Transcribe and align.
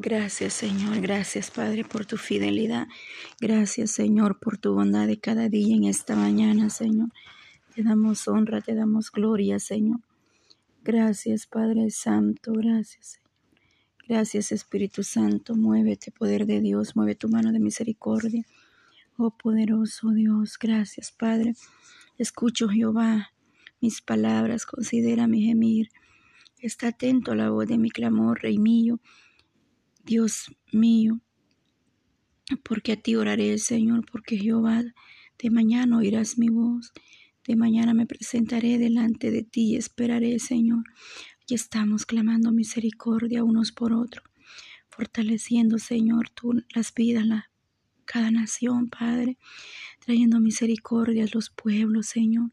Gracias 0.00 0.52
Señor, 0.54 1.00
gracias 1.00 1.50
Padre 1.50 1.84
por 1.84 2.06
tu 2.06 2.18
fidelidad. 2.18 2.86
Gracias 3.40 3.90
Señor 3.90 4.38
por 4.38 4.56
tu 4.56 4.72
bondad 4.72 5.08
de 5.08 5.18
cada 5.18 5.48
día 5.48 5.74
en 5.74 5.82
esta 5.86 6.14
mañana, 6.14 6.70
Señor. 6.70 7.08
Te 7.74 7.82
damos 7.82 8.28
honra, 8.28 8.60
te 8.60 8.76
damos 8.76 9.10
gloria, 9.10 9.58
Señor. 9.58 9.98
Gracias 10.84 11.48
Padre 11.48 11.90
Santo, 11.90 12.52
gracias 12.52 13.06
Señor. 13.08 13.30
Gracias 14.06 14.52
Espíritu 14.52 15.02
Santo, 15.02 15.56
muévete 15.56 16.12
poder 16.12 16.46
de 16.46 16.60
Dios, 16.60 16.94
mueve 16.94 17.16
tu 17.16 17.28
mano 17.28 17.50
de 17.50 17.58
misericordia. 17.58 18.44
Oh 19.16 19.32
poderoso 19.32 20.10
Dios, 20.10 20.58
gracias 20.60 21.10
Padre. 21.10 21.56
Escucho 22.18 22.68
Jehová 22.68 23.32
mis 23.80 24.00
palabras, 24.00 24.64
considera 24.64 25.26
mi 25.26 25.42
gemir. 25.42 25.88
Está 26.60 26.88
atento 26.88 27.32
a 27.32 27.34
la 27.34 27.50
voz 27.50 27.66
de 27.66 27.78
mi 27.78 27.90
clamor, 27.90 28.40
Rey 28.42 28.58
mío. 28.58 29.00
Dios 30.08 30.50
mío, 30.72 31.20
porque 32.64 32.92
a 32.92 32.96
ti 32.96 33.14
oraré, 33.14 33.58
Señor, 33.58 34.06
porque 34.10 34.38
Jehová, 34.38 34.82
de 35.38 35.50
mañana 35.50 35.98
oirás 35.98 36.38
mi 36.38 36.48
voz, 36.48 36.94
de 37.46 37.56
mañana 37.56 37.92
me 37.92 38.06
presentaré 38.06 38.78
delante 38.78 39.30
de 39.30 39.42
ti 39.42 39.72
y 39.72 39.76
esperaré, 39.76 40.38
Señor. 40.38 40.82
Y 41.46 41.52
estamos 41.52 42.06
clamando 42.06 42.52
misericordia 42.52 43.44
unos 43.44 43.70
por 43.70 43.92
otros, 43.92 44.24
fortaleciendo, 44.88 45.78
Señor, 45.78 46.30
tú 46.30 46.54
las 46.74 46.94
vidas, 46.94 47.26
la, 47.26 47.50
cada 48.06 48.30
nación, 48.30 48.88
Padre, 48.88 49.36
trayendo 50.00 50.40
misericordia 50.40 51.24
a 51.24 51.34
los 51.34 51.50
pueblos, 51.50 52.06
Señor. 52.06 52.50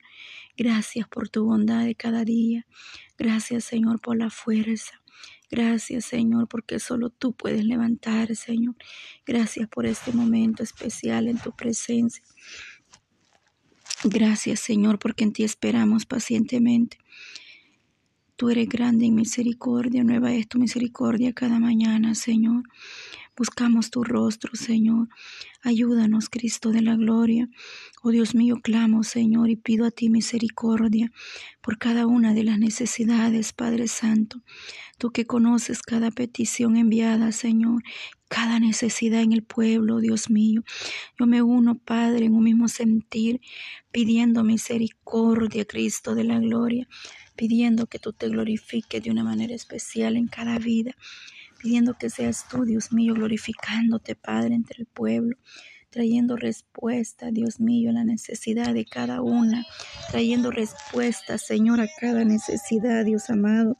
Gracias 0.57 1.07
por 1.07 1.29
tu 1.29 1.45
bondad 1.45 1.85
de 1.85 1.95
cada 1.95 2.25
día. 2.25 2.67
Gracias, 3.17 3.63
Señor, 3.63 4.01
por 4.01 4.17
la 4.17 4.29
fuerza. 4.29 5.04
Gracias, 5.51 6.05
Señor, 6.05 6.47
porque 6.47 6.79
solo 6.79 7.09
tú 7.09 7.33
puedes 7.33 7.63
levantar, 7.65 8.35
Señor. 8.35 8.75
Gracias 9.25 9.67
por 9.67 9.85
este 9.85 10.11
momento 10.11 10.63
especial 10.63 11.27
en 11.27 11.37
tu 11.37 11.51
presencia. 11.51 12.23
Gracias, 14.03 14.59
Señor, 14.59 14.99
porque 14.99 15.23
en 15.23 15.33
ti 15.33 15.43
esperamos 15.43 16.05
pacientemente. 16.05 16.97
Tú 18.35 18.49
eres 18.49 18.67
grande 18.67 19.05
en 19.05 19.15
misericordia, 19.15 20.03
nueva 20.03 20.33
es 20.33 20.47
tu 20.47 20.59
misericordia 20.59 21.31
cada 21.31 21.57
mañana, 21.57 22.15
Señor. 22.15 22.63
Buscamos 23.37 23.91
tu 23.91 24.03
rostro, 24.03 24.55
Señor. 24.55 25.09
Ayúdanos, 25.61 26.29
Cristo 26.29 26.71
de 26.71 26.81
la 26.81 26.95
gloria. 26.95 27.49
Oh 28.03 28.11
Dios 28.11 28.35
mío, 28.35 28.57
clamo, 28.61 29.03
Señor, 29.03 29.49
y 29.49 29.55
pido 29.55 29.85
a 29.85 29.91
ti 29.91 30.09
misericordia 30.09 31.11
por 31.61 31.77
cada 31.77 32.07
una 32.07 32.33
de 32.33 32.43
las 32.43 32.59
necesidades, 32.59 33.53
Padre 33.53 33.87
Santo. 33.87 34.41
Tú 34.97 35.11
que 35.11 35.25
conoces 35.25 35.81
cada 35.81 36.11
petición 36.11 36.77
enviada, 36.77 37.31
Señor, 37.31 37.83
cada 38.29 38.59
necesidad 38.59 39.21
en 39.21 39.33
el 39.33 39.43
pueblo, 39.43 39.99
Dios 39.99 40.29
mío. 40.29 40.63
Yo 41.19 41.25
me 41.27 41.41
uno, 41.41 41.77
Padre, 41.77 42.25
en 42.25 42.35
un 42.35 42.43
mismo 42.43 42.67
sentir, 42.67 43.41
pidiendo 43.91 44.43
misericordia, 44.43 45.65
Cristo 45.65 46.15
de 46.15 46.23
la 46.23 46.39
gloria, 46.39 46.87
pidiendo 47.35 47.87
que 47.87 47.99
tú 47.99 48.13
te 48.13 48.29
glorifiques 48.29 49.03
de 49.03 49.11
una 49.11 49.23
manera 49.23 49.53
especial 49.53 50.15
en 50.15 50.27
cada 50.27 50.57
vida 50.59 50.95
pidiendo 51.65 51.95
que 51.95 52.11
seas 52.11 52.47
tú, 52.47 52.63
Dios 52.63 52.91
mío, 52.91 53.15
glorificándote, 53.15 54.15
Padre, 54.15 54.53
entre 54.53 54.81
el 54.81 54.85
pueblo, 54.85 55.35
trayendo 55.89 56.35
respuesta, 56.35 57.31
Dios 57.31 57.59
mío, 57.59 57.89
a 57.89 57.93
la 57.93 58.03
necesidad 58.03 58.71
de 58.71 58.85
cada 58.85 59.23
una, 59.23 59.65
trayendo 60.11 60.51
respuesta, 60.51 61.39
Señor, 61.39 61.81
a 61.81 61.87
cada 61.99 62.23
necesidad, 62.23 63.03
Dios 63.03 63.31
amado. 63.31 63.77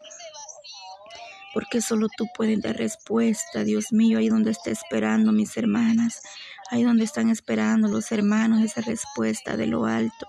Porque 1.56 1.80
solo 1.80 2.10
tú 2.18 2.28
puedes 2.36 2.62
dar 2.62 2.76
respuesta, 2.76 3.64
Dios 3.64 3.94
mío, 3.94 4.20
ahí 4.20 4.28
donde 4.28 4.52
está 4.52 4.72
esperando 4.72 5.32
mis 5.32 5.56
hermanas, 5.56 6.22
ahí 6.70 6.84
donde 6.84 7.06
están 7.06 7.30
esperando 7.30 7.88
los 7.88 8.12
hermanos 8.12 8.62
esa 8.62 8.82
respuesta 8.82 9.56
de 9.56 9.66
lo 9.66 9.86
alto. 9.86 10.28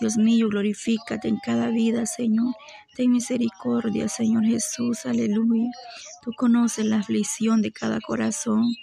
Dios 0.00 0.16
mío, 0.16 0.48
glorifícate 0.48 1.28
en 1.28 1.36
cada 1.36 1.68
vida, 1.68 2.04
Señor. 2.04 2.52
Ten 2.96 3.12
misericordia, 3.12 4.08
Señor 4.08 4.44
Jesús, 4.44 5.06
aleluya. 5.06 5.70
Tú 6.24 6.32
conoces 6.36 6.84
la 6.84 6.96
aflicción 6.98 7.62
de 7.62 7.70
cada 7.70 8.00
corazón. 8.00 8.74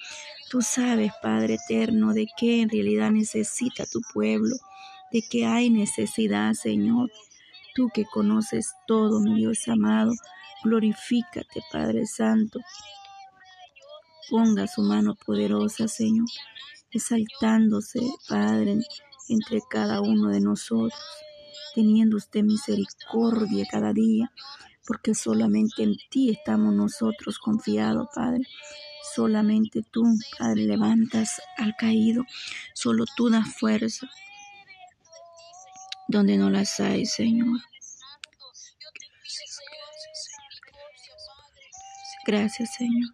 Tú 0.49 0.61
sabes, 0.61 1.11
Padre 1.21 1.55
eterno, 1.55 2.13
de 2.13 2.27
qué 2.37 2.61
en 2.61 2.69
realidad 2.69 3.11
necesita 3.11 3.85
tu 3.85 3.99
pueblo, 4.13 4.55
de 5.11 5.21
qué 5.29 5.47
hay 5.47 5.69
necesidad, 5.69 6.53
Señor. 6.53 7.11
Tú 7.75 7.89
que 7.93 8.05
conoces 8.05 8.71
todo, 8.87 9.19
mi 9.19 9.35
Dios 9.35 9.67
amado, 9.67 10.13
glorifícate, 10.63 11.61
Padre 11.71 12.05
Santo. 12.05 12.59
Ponga 14.29 14.67
su 14.67 14.81
mano 14.81 15.15
poderosa, 15.15 15.87
Señor, 15.87 16.27
exaltándose, 16.91 17.99
Padre, 18.27 18.79
entre 19.29 19.59
cada 19.69 20.01
uno 20.01 20.29
de 20.29 20.39
nosotros, 20.39 20.93
teniendo 21.75 22.17
usted 22.17 22.43
misericordia 22.43 23.65
cada 23.69 23.93
día 23.93 24.31
porque 24.85 25.15
solamente 25.15 25.83
en 25.83 25.95
ti 26.09 26.29
estamos 26.29 26.73
nosotros 26.73 27.39
confiados, 27.39 28.07
Padre. 28.13 28.43
Solamente 29.15 29.81
tú, 29.89 30.03
Padre, 30.37 30.65
levantas 30.65 31.41
al 31.57 31.75
caído. 31.77 32.23
Solo 32.73 33.05
tú 33.15 33.29
das 33.29 33.47
fuerza 33.55 34.09
donde 36.07 36.37
no 36.37 36.49
las 36.49 36.79
hay, 36.79 37.05
Señor. 37.05 37.59
Gracias, 42.25 42.75
Señor. 42.75 43.09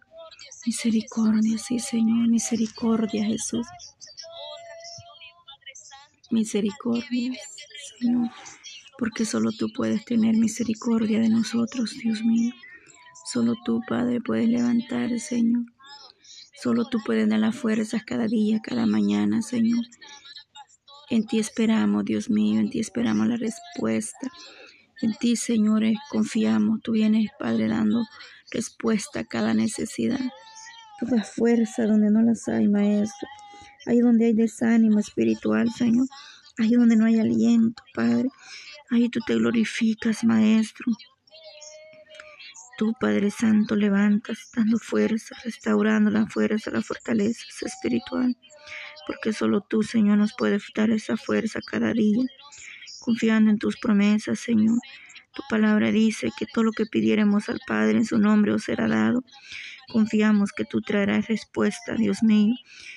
Misericordia, 0.66 1.58
sí, 1.58 1.78
Señor. 1.78 2.28
Misericordia, 2.28 3.24
Jesús. 3.24 3.66
Misericordia, 6.30 7.32
Señor 7.98 8.30
porque 9.00 9.24
solo 9.24 9.50
tú 9.50 9.72
puedes 9.74 10.04
tener 10.04 10.36
misericordia 10.36 11.20
de 11.20 11.30
nosotros, 11.30 11.96
Dios 12.02 12.22
mío. 12.22 12.52
Solo 13.32 13.54
tú, 13.64 13.80
Padre, 13.88 14.20
puedes 14.20 14.46
levantar, 14.46 15.18
Señor. 15.18 15.64
Solo 16.62 16.84
tú 16.84 16.98
puedes 17.06 17.26
dar 17.26 17.38
las 17.38 17.56
fuerzas 17.56 18.04
cada 18.04 18.26
día, 18.26 18.60
cada 18.62 18.84
mañana, 18.84 19.40
Señor. 19.40 19.86
En 21.08 21.26
ti 21.26 21.38
esperamos, 21.38 22.04
Dios 22.04 22.28
mío, 22.28 22.60
en 22.60 22.68
ti 22.68 22.78
esperamos 22.78 23.26
la 23.26 23.38
respuesta. 23.38 24.30
En 25.00 25.14
ti, 25.14 25.34
Señor, 25.34 25.82
confiamos. 26.10 26.82
Tú 26.82 26.92
vienes, 26.92 27.30
Padre, 27.38 27.68
dando 27.68 28.04
respuesta 28.50 29.20
a 29.20 29.24
cada 29.24 29.54
necesidad. 29.54 30.20
Toda 30.98 31.22
fuerza 31.22 31.86
donde 31.86 32.10
no 32.10 32.22
las 32.22 32.46
hay, 32.48 32.68
Maestro. 32.68 33.28
Ahí 33.86 34.00
donde 34.00 34.26
hay 34.26 34.32
desánimo 34.34 34.98
espiritual, 34.98 35.70
Señor. 35.70 36.06
Ahí 36.58 36.72
donde 36.72 36.96
no 36.96 37.06
hay 37.06 37.18
aliento, 37.18 37.82
Padre. 37.94 38.28
Ahí 38.90 39.08
tú 39.08 39.20
te 39.26 39.34
glorificas, 39.34 40.24
Maestro. 40.24 40.92
Tú, 42.76 42.92
Padre 42.98 43.30
Santo, 43.30 43.76
levantas, 43.76 44.50
dando 44.54 44.78
fuerza, 44.78 45.36
restaurando 45.44 46.10
la 46.10 46.26
fuerza, 46.26 46.70
la 46.70 46.82
fortaleza 46.82 47.44
espiritual. 47.62 48.36
Porque 49.06 49.32
solo 49.32 49.60
tú, 49.60 49.82
Señor, 49.82 50.18
nos 50.18 50.34
puedes 50.36 50.64
dar 50.74 50.90
esa 50.90 51.16
fuerza 51.16 51.60
cada 51.64 51.92
día. 51.92 52.24
Confiando 53.00 53.50
en 53.50 53.58
tus 53.58 53.76
promesas, 53.78 54.40
Señor. 54.40 54.78
Tu 55.32 55.42
palabra 55.48 55.92
dice 55.92 56.30
que 56.36 56.46
todo 56.46 56.64
lo 56.64 56.72
que 56.72 56.86
pidiéramos 56.86 57.48
al 57.48 57.60
Padre 57.66 57.98
en 57.98 58.04
su 58.04 58.18
nombre 58.18 58.52
os 58.52 58.64
será 58.64 58.88
dado. 58.88 59.22
Confiamos 59.92 60.50
que 60.52 60.64
tú 60.64 60.80
traerás 60.80 61.28
respuesta, 61.28 61.94
Dios 61.94 62.22
mío, 62.22 62.54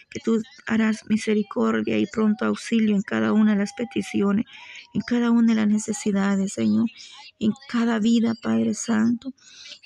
que 0.10 0.20
tú 0.20 0.42
harás 0.68 1.06
misericordia 1.10 1.98
y 1.98 2.06
pronto 2.06 2.46
auxilio 2.46 2.96
en 2.96 3.02
cada 3.02 3.34
una 3.34 3.54
de 3.54 3.60
las 3.60 3.74
peticiones, 3.74 4.46
en 4.94 5.02
cada 5.02 5.32
una 5.32 5.54
de 5.54 5.62
las 5.62 5.68
necesidades, 5.68 6.54
Señor, 6.54 6.88
en 7.40 7.52
cada 7.68 8.00
vida, 8.00 8.36
Padre 8.42 8.74
Santo, 8.74 9.34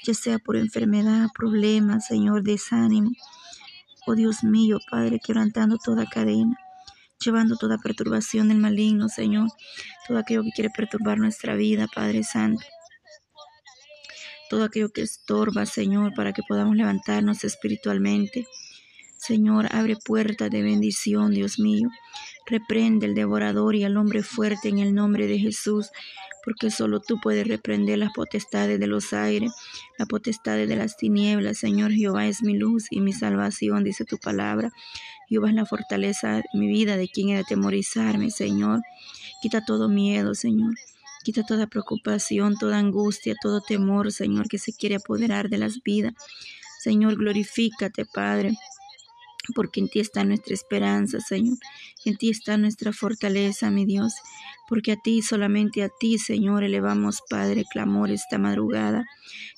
ya 0.04 0.14
sea 0.14 0.40
por 0.40 0.58
enfermedad, 0.58 1.28
problemas, 1.34 2.08
Señor, 2.08 2.44
desánimo. 2.44 3.12
Oh 4.06 4.16
Dios 4.16 4.44
mío, 4.44 4.80
Padre, 4.90 5.20
quebrantando 5.20 5.78
toda 5.78 6.06
cadena, 6.06 6.58
llevando 7.24 7.56
toda 7.56 7.78
perturbación 7.78 8.50
del 8.50 8.58
maligno, 8.58 9.10
Señor, 9.10 9.50
todo 10.08 10.18
aquello 10.18 10.44
que 10.44 10.52
quiere 10.56 10.70
perturbar 10.70 11.18
nuestra 11.18 11.56
vida, 11.56 11.88
Padre 11.94 12.24
Santo 12.24 12.64
todo 14.50 14.64
aquello 14.64 14.90
que 14.90 15.02
estorba, 15.02 15.66
Señor, 15.66 16.14
para 16.14 16.34
que 16.34 16.42
podamos 16.48 16.76
levantarnos 16.76 17.44
espiritualmente. 17.44 18.48
Señor, 19.18 19.68
abre 19.72 19.96
puertas 20.04 20.50
de 20.50 20.62
bendición, 20.62 21.32
Dios 21.32 21.60
mío. 21.60 21.90
Reprende 22.46 23.08
el 23.08 23.16
devorador 23.16 23.76
y 23.76 23.84
al 23.84 23.98
hombre 23.98 24.24
fuerte 24.24 24.70
en 24.70 24.80
el 24.80 24.94
nombre 24.94 25.28
de 25.28 25.40
Jesús, 25.40 25.90
porque 26.46 26.72
solo 26.72 27.02
tú 27.02 27.20
puedes 27.22 27.46
reprender 27.46 27.98
las 27.98 28.14
potestades 28.14 28.80
de 28.80 28.88
los 28.88 29.12
aires, 29.12 29.52
las 29.98 30.08
potestades 30.08 30.70
de 30.70 30.78
las 30.78 30.96
tinieblas. 30.96 31.58
Señor, 31.58 31.92
Jehová 31.92 32.28
es 32.28 32.42
mi 32.42 32.58
luz 32.58 32.86
y 32.90 33.02
mi 33.02 33.12
salvación, 33.12 33.84
dice 33.84 34.06
tu 34.06 34.18
palabra. 34.18 34.72
Jehová 35.28 35.50
es 35.50 35.56
la 35.56 35.66
fortaleza 35.66 36.38
de 36.38 36.44
mi 36.54 36.68
vida, 36.68 36.98
de 36.98 37.08
quien 37.08 37.30
he 37.30 37.38
de 37.38 37.44
temorizarme, 37.44 38.32
Señor. 38.32 38.82
Quita 39.42 39.64
todo 39.66 39.90
miedo, 39.90 40.36
Señor. 40.36 40.74
Quita 41.24 41.44
toda 41.44 41.68
preocupación, 41.68 42.58
toda 42.58 42.78
angustia, 42.78 43.36
todo 43.42 43.62
temor, 43.62 44.12
Señor, 44.12 44.48
que 44.48 44.58
se 44.58 44.74
quiere 44.74 44.96
apoderar 44.96 45.50
de 45.50 45.58
las 45.58 45.84
vidas. 45.84 46.14
Señor, 46.80 47.18
glorifícate, 47.18 48.06
Padre 48.06 48.54
porque 49.54 49.80
en 49.80 49.90
ti 49.90 50.00
está 50.00 50.24
nuestra 50.24 50.54
esperanza, 50.54 51.20
Señor. 51.20 51.58
En 52.06 52.18
ti 52.18 52.30
está 52.30 52.58
nuestra 52.58 52.94
fortaleza, 52.94 53.72
mi 53.72 53.86
Dios. 53.86 54.14
Porque 54.68 54.94
a 54.94 54.98
ti, 54.98 55.22
solamente 55.22 55.84
a 55.84 55.90
ti, 55.90 56.18
Señor, 56.18 56.64
elevamos, 56.64 57.22
Padre, 57.30 57.66
clamor 57.72 58.12
esta 58.12 58.38
madrugada. 58.38 59.06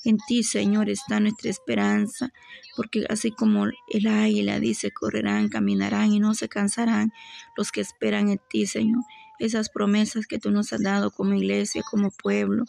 En 0.03 0.17
ti, 0.27 0.43
Señor, 0.43 0.89
está 0.89 1.19
nuestra 1.19 1.49
esperanza. 1.49 2.31
Porque 2.75 3.05
así 3.09 3.31
como 3.31 3.65
el 3.65 4.07
águila 4.07 4.59
dice, 4.59 4.91
correrán, 4.91 5.49
caminarán 5.49 6.13
y 6.13 6.19
no 6.19 6.33
se 6.33 6.47
cansarán 6.47 7.11
los 7.57 7.71
que 7.71 7.81
esperan 7.81 8.29
en 8.29 8.39
ti, 8.49 8.65
Señor 8.65 9.03
esas 9.39 9.69
promesas 9.69 10.27
que 10.27 10.37
tú 10.37 10.51
nos 10.51 10.73
has 10.73 10.83
dado 10.83 11.11
como 11.11 11.33
iglesia, 11.33 11.81
como 11.89 12.11
pueblo. 12.11 12.65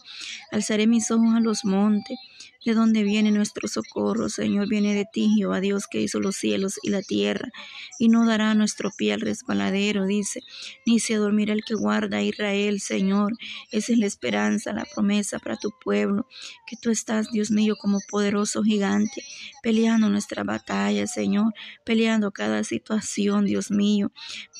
Alzaré 0.51 0.87
mis 0.87 1.11
ojos 1.11 1.35
a 1.35 1.41
los 1.41 1.65
montes 1.65 2.17
¿De 2.63 2.75
dónde 2.75 3.01
viene 3.01 3.31
nuestro 3.31 3.67
socorro? 3.67 4.29
Señor, 4.29 4.69
viene 4.69 4.93
de 4.93 5.05
ti, 5.11 5.33
Jehová 5.35 5.61
Dios, 5.61 5.87
que 5.87 5.99
hizo 5.99 6.19
los 6.19 6.35
cielos 6.35 6.75
y 6.83 6.91
la 6.91 7.01
tierra, 7.01 7.49
y 7.97 8.07
no 8.07 8.23
dará 8.27 8.53
nuestro 8.53 8.91
pie 8.95 9.13
al 9.13 9.21
resbaladero, 9.21 10.05
dice, 10.05 10.41
ni 10.85 10.99
se 10.99 11.15
dormirá 11.15 11.53
el 11.53 11.63
que 11.65 11.73
guarda 11.73 12.17
a 12.17 12.21
Israel, 12.21 12.79
Señor. 12.79 13.33
Esa 13.71 13.93
es 13.93 13.97
la 13.97 14.05
esperanza, 14.05 14.73
la 14.73 14.85
promesa 14.85 15.39
para 15.39 15.57
tu 15.57 15.71
pueblo, 15.83 16.27
que 16.67 16.77
tú 16.79 16.91
estás, 16.91 17.31
Dios 17.31 17.49
mío, 17.49 17.75
como 17.81 17.97
poderoso 18.07 18.61
gigante, 18.61 19.23
peleando 19.63 20.09
nuestra 20.09 20.43
batalla, 20.43 21.07
Señor, 21.07 21.53
peleando 21.83 22.31
cada 22.31 22.63
situación, 22.63 23.45
Dios 23.45 23.71
mío, 23.71 24.11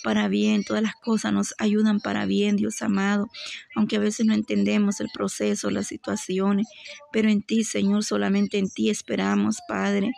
para 0.04 0.27
bien. 0.27 0.63
Todas 0.63 0.81
las 0.81 0.95
cosas 0.95 1.33
nos 1.33 1.54
ayudan 1.59 2.00
para 2.00 2.25
bien, 2.25 2.56
Dios 2.56 2.81
amado, 2.81 3.30
aunque 3.75 3.97
a 3.97 4.00
veces 4.00 4.25
no 4.25 4.33
entendemos 4.33 5.01
el 5.01 5.09
proceso, 5.13 5.69
las 5.69 5.86
situaciones, 5.86 6.68
pero 7.12 7.30
en 7.30 7.44
ti, 7.44 7.63
Señor, 7.63 7.90
Señor, 7.91 8.05
solamente 8.05 8.57
en 8.57 8.69
ti 8.69 8.89
esperamos, 8.89 9.57
Padre, 9.67 10.13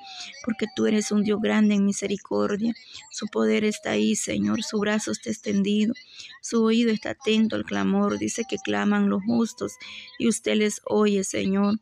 porque 0.46 0.68
tú 0.76 0.86
eres 0.86 1.12
un 1.12 1.24
Dios 1.24 1.42
grande 1.42 1.74
en 1.74 1.86
misericordia. 1.86 2.72
Su 3.10 3.26
poder 3.26 3.64
está 3.64 3.92
ahí, 3.92 4.16
Señor, 4.16 4.62
su 4.62 4.78
brazo 4.78 5.12
está 5.12 5.32
extendido, 5.32 5.96
su 6.40 6.64
oído 6.64 6.92
está 6.92 7.12
atento 7.12 7.56
al 7.56 7.64
clamor. 7.64 8.20
Dice 8.20 8.44
que 8.48 8.58
claman 8.58 9.10
los 9.10 9.24
justos 9.24 9.74
y 10.20 10.28
usted 10.28 10.56
les 10.58 10.82
oye, 10.86 11.24
Señor. 11.24 11.80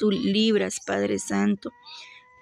Tú 0.00 0.10
libras, 0.10 0.80
Padre 0.84 1.20
Santo 1.20 1.70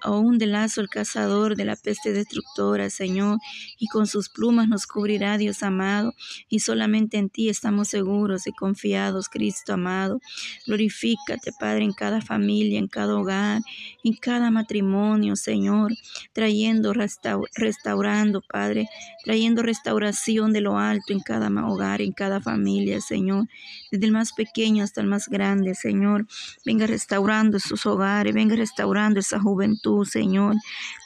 aún 0.03 0.39
de 0.39 0.47
lazo 0.47 0.81
el 0.81 0.89
cazador 0.89 1.57
de 1.57 1.65
la 1.65 1.77
peste 1.77 2.13
destructora, 2.13 2.91
Señor, 2.91 3.39
y 3.79 3.87
con 3.89 4.07
sus 4.07 4.29
plumas 4.29 4.69
nos 4.69 4.87
cubrirá, 4.87 5.39
Dios 5.39 5.63
amado, 5.63 6.15
y 6.49 6.61
solamente 6.61 7.19
en 7.19 7.31
ti 7.31 7.49
estamos 7.49 7.89
seguros 7.89 8.47
y 8.47 8.53
confiados, 8.53 9.29
Cristo 9.29 9.73
amado. 9.73 10.21
Glorifícate, 10.67 11.53
Padre, 11.59 11.85
en 11.85 11.93
cada 11.93 12.21
familia, 12.21 12.79
en 12.79 12.89
cada 12.89 13.17
hogar, 13.17 13.63
en 14.05 14.15
cada 14.15 14.51
matrimonio, 14.51 15.37
Señor, 15.37 15.93
trayendo, 16.33 16.93
restaurando, 16.93 18.43
Padre, 18.43 18.89
trayendo 19.25 19.63
restauración 19.63 20.53
de 20.53 20.61
lo 20.61 20.79
alto 20.79 21.13
en 21.13 21.21
cada 21.21 21.49
hogar, 21.67 22.03
en 22.03 22.13
cada 22.13 22.41
familia, 22.41 23.01
Señor, 23.01 23.47
desde 23.91 24.07
el 24.07 24.13
más 24.13 24.33
pequeño 24.33 24.85
hasta 24.85 25.01
el 25.01 25.07
más 25.07 25.29
grande, 25.29 25.75
Señor. 25.75 26.27
Venga 26.65 26.87
restaurando 26.87 27.57
esos 27.57 27.85
hogares, 27.87 28.35
venga 28.35 28.55
restaurando 28.55 29.21
esa 29.21 29.41
juventud 29.41 29.88
Señor, 30.05 30.57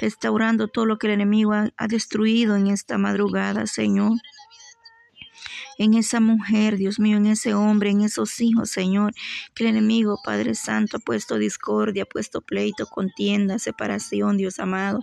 restaurando 0.01 0.69
todo 0.69 0.87
lo 0.87 0.99
que 0.99 1.07
el 1.07 1.15
enemigo 1.15 1.53
ha 1.53 1.89
destruido 1.89 2.57
en 2.57 2.67
esta 2.69 2.99
madrugada, 2.99 3.67
Señor 3.67 4.13
en 5.79 5.95
esa 5.95 6.21
mujer, 6.21 6.77
Dios 6.77 6.99
mío, 6.99 7.17
en 7.17 7.27
ese 7.27 7.55
hombre, 7.55 7.91
en 7.91 8.03
esos 8.03 8.41
hijos, 8.41 8.71
Señor, 8.71 9.15
que 9.55 9.65
el 9.65 9.71
enemigo, 9.71 10.19
Padre 10.25 10.55
Santo, 10.55 10.99
ha 10.99 11.01
puesto 11.01 11.39
discordia, 11.39 12.05
ha 12.05 12.07
puesto 12.07 12.41
pleito, 12.41 12.87
contienda, 12.87 13.59
separación, 13.59 14.37
Dios 14.37 14.59
amado. 14.59 15.01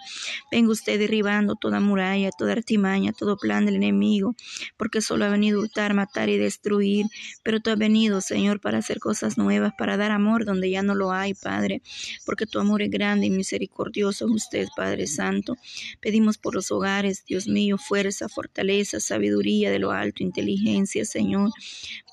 Venga 0.52 0.72
usted 0.72 1.00
derribando 1.00 1.56
toda 1.56 1.80
muralla, 1.80 2.30
toda 2.32 2.54
artimaña, 2.54 3.14
todo 3.14 3.38
plan 3.38 3.66
del 3.66 3.76
enemigo, 3.76 4.36
porque 4.78 5.02
solo 5.02 5.26
ha 5.26 5.30
venido 5.30 5.60
a 5.60 5.64
hurtar, 5.64 5.94
matar 5.94 6.30
y 6.30 6.38
destruir, 6.38 7.06
pero 7.44 7.60
tú 7.60 7.72
has 7.72 7.78
venido, 7.78 8.22
Señor, 8.22 8.62
para 8.62 8.78
hacer 8.78 9.00
cosas 9.00 9.38
nuevas, 9.38 9.74
para 9.78 9.98
dar 9.98 10.12
amor 10.12 10.46
donde 10.46 10.70
ya 10.70 10.84
no 10.84 10.96
lo 10.96 11.12
hay, 11.12 11.34
Padre, 11.34 11.82
porque 12.26 12.46
tu 12.46 12.60
amor 12.60 12.82
es 12.82 12.90
grande 12.90 13.28
y 13.28 13.30
misericordioso 13.30 14.26
usted, 14.28 14.68
Padre 14.76 15.08
Santo. 15.08 15.56
Pedimos 16.00 16.38
por 16.38 16.56
los 16.56 16.72
hogares, 16.72 17.24
Dios 17.26 17.48
mío, 17.48 17.78
fuerza, 17.78 18.30
fortaleza, 18.30 19.00
sabiduría 19.00 19.72
de 19.72 19.80
lo 19.80 19.92
alto, 19.92 20.24
inteligencia 20.24 20.59
Señor. 21.06 21.52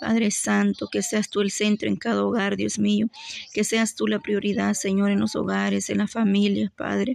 Padre 0.01 0.31
Santo, 0.31 0.89
que 0.91 1.03
seas 1.03 1.29
tú 1.29 1.41
el 1.41 1.51
centro 1.51 1.89
en 1.89 1.97
cada 1.97 2.25
hogar, 2.25 2.57
Dios 2.57 2.79
mío. 2.79 3.09
Que 3.53 3.65
seas 3.65 3.95
tú 3.95 4.07
la 4.07 4.21
prioridad, 4.21 4.75
Señor, 4.75 5.11
en 5.11 5.21
los 5.21 5.37
hogares, 5.37 5.91
en 5.91 5.99
las 5.99 6.11
familias, 6.11 6.71
Padre 6.77 7.15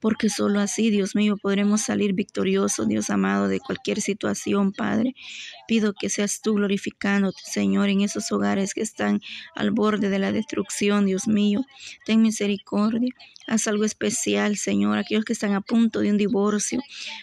porque 0.00 0.28
solo 0.28 0.60
así, 0.60 0.90
Dios 0.90 1.16
mío, 1.16 1.36
podremos 1.36 1.80
salir 1.80 2.12
victoriosos, 2.12 2.86
Dios 2.86 3.10
amado, 3.10 3.48
de 3.48 3.58
cualquier 3.58 4.00
situación, 4.00 4.72
Padre. 4.72 5.16
Pido 5.66 5.94
que 5.94 6.08
seas 6.08 6.40
tú 6.42 6.54
glorificándote, 6.54 7.40
Señor, 7.44 7.88
en 7.88 8.00
esos 8.02 8.30
hogares 8.32 8.74
que 8.74 8.82
están 8.82 9.20
al 9.54 9.70
borde 9.70 10.08
de 10.08 10.18
la 10.18 10.32
destrucción, 10.32 11.06
Dios 11.06 11.28
mío. 11.28 11.64
Ten 12.04 12.22
misericordia. 12.22 13.12
Haz 13.48 13.68
algo 13.68 13.84
especial, 13.84 14.56
Señor, 14.56 14.98
aquellos 14.98 15.24
que 15.24 15.32
están 15.32 15.52
a 15.54 15.60
punto 15.60 16.00
de 16.00 16.10
un 16.10 16.18
divorcio. 16.18 16.80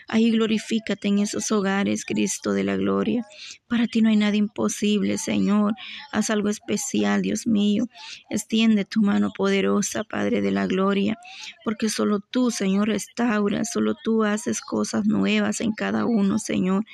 Ahí 0.08 0.32
glorifícate 0.32 1.10
en 1.10 1.20
esos 1.20 1.52
hogares, 1.52 2.06
Cristo 2.06 2.54
de 2.54 2.64
la 2.64 2.78
gloria. 2.78 3.26
Para 3.68 3.88
ti 3.88 4.02
no 4.02 4.10
hay 4.10 4.16
nada 4.16 4.38
imposible, 4.38 5.18
Señor. 5.18 5.74
Haz 6.14 6.30
algo 6.30 6.48
especial, 6.48 7.22
Dios 7.22 7.46
mío. 7.46 7.88
Extiende 8.30 8.86
tu 8.86 9.02
mano 9.02 9.32
poderosa, 9.36 10.06
Padre 10.06 10.42
de 10.42 10.52
la 10.52 10.66
gloria, 10.66 11.18
porque 11.66 11.90
solo 11.90 12.20
tú, 12.20 12.52
Señor, 12.52 12.88
restauras, 12.88 13.72
solo 13.74 13.96
tú 14.02 14.24
haces 14.24 14.62
cosas 14.62 15.06
nuevas 15.06 15.60
en 15.60 15.74
cada 15.74 16.06
uno, 16.06 16.40
Señor. 16.40 16.86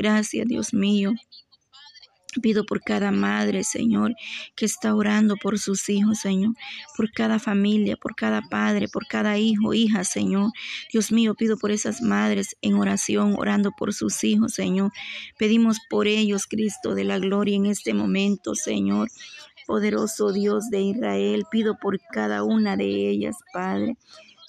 Gracias, 0.00 0.48
Dios 0.48 0.72
mío. 0.72 1.12
Pido 2.40 2.64
por 2.64 2.80
cada 2.80 3.10
madre, 3.10 3.64
Señor, 3.64 4.14
que 4.56 4.64
está 4.64 4.94
orando 4.94 5.36
por 5.36 5.58
sus 5.58 5.90
hijos, 5.90 6.20
Señor, 6.20 6.54
por 6.96 7.12
cada 7.12 7.38
familia, 7.38 7.98
por 7.98 8.14
cada 8.16 8.40
padre, 8.40 8.88
por 8.88 9.06
cada 9.06 9.36
hijo, 9.36 9.74
hija, 9.74 10.04
Señor. 10.04 10.52
Dios 10.90 11.12
mío, 11.12 11.34
pido 11.34 11.58
por 11.58 11.70
esas 11.70 12.00
madres 12.00 12.56
en 12.62 12.76
oración, 12.76 13.34
orando 13.36 13.72
por 13.76 13.92
sus 13.92 14.24
hijos, 14.24 14.54
Señor. 14.54 14.90
Pedimos 15.38 15.76
por 15.90 16.06
ellos, 16.06 16.46
Cristo 16.46 16.94
de 16.94 17.04
la 17.04 17.18
gloria, 17.18 17.56
en 17.56 17.66
este 17.66 17.92
momento, 17.92 18.54
Señor. 18.54 19.10
Poderoso 19.66 20.32
Dios 20.32 20.70
de 20.70 20.80
Israel, 20.80 21.44
pido 21.50 21.76
por 21.76 22.00
cada 22.10 22.42
una 22.42 22.74
de 22.78 23.10
ellas, 23.10 23.36
Padre. 23.52 23.98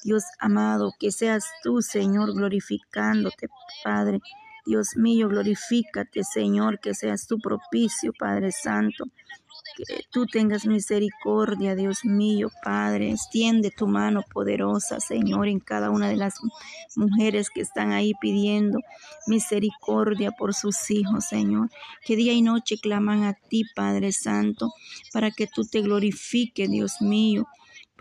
Dios 0.06 0.24
amado, 0.40 0.94
que 0.98 1.12
seas 1.12 1.44
tú, 1.62 1.82
Señor, 1.82 2.34
glorificándote, 2.34 3.50
Padre 3.84 4.22
Dios 4.66 4.96
mío, 4.96 5.28
glorifícate, 5.28 6.24
Señor, 6.24 6.80
que 6.80 6.94
seas 6.94 7.28
tu 7.28 7.40
propicio, 7.40 8.14
Padre 8.18 8.52
Santo. 8.52 9.06
Que 9.76 10.04
tú 10.12 10.26
tengas 10.26 10.66
misericordia, 10.66 11.76
Dios 11.76 12.04
mío, 12.04 12.50
Padre. 12.64 13.12
Extiende 13.12 13.72
tu 13.72 13.88
mano 13.88 14.22
poderosa, 14.34 15.00
Señor, 15.00 15.48
en 15.48 15.60
cada 15.60 15.90
una 15.90 16.10
de 16.10 16.18
las 16.18 16.36
mujeres 16.96 17.50
que 17.50 17.62
están 17.62 17.92
ahí 17.92 18.14
pidiendo 18.20 18.80
misericordia 19.28 20.32
por 20.32 20.54
sus 20.54 20.92
hijos, 20.92 21.26
Señor. 21.26 21.70
Que 22.06 22.16
día 22.16 22.34
y 22.34 22.42
noche 22.42 22.78
claman 22.78 23.24
a 23.24 23.34
ti, 23.34 23.64
Padre 23.76 24.12
Santo, 24.12 24.72
para 25.14 25.32
que 25.32 25.48
tú 25.48 25.66
te 25.66 25.82
glorifiques, 25.82 26.70
Dios 26.70 27.02
mío 27.02 27.48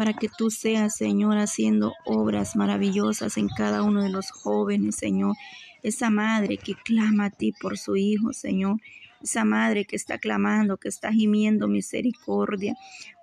para 0.00 0.14
que 0.14 0.30
tú 0.30 0.50
seas, 0.50 0.96
Señor, 0.96 1.36
haciendo 1.36 1.92
obras 2.06 2.56
maravillosas 2.56 3.36
en 3.36 3.48
cada 3.48 3.82
uno 3.82 4.02
de 4.02 4.08
los 4.08 4.30
jóvenes, 4.30 4.96
Señor, 4.96 5.36
esa 5.82 6.10
madre 6.10 6.56
que 6.56 6.74
clama 6.74 7.26
a 7.26 7.30
ti 7.30 7.52
por 7.52 7.78
su 7.78 7.96
hijo, 7.96 8.32
Señor. 8.32 8.76
Esa 9.22 9.44
madre 9.44 9.84
que 9.84 9.96
está 9.96 10.18
clamando, 10.18 10.78
que 10.78 10.88
está 10.88 11.12
gimiendo 11.12 11.68
misericordia. 11.68 12.74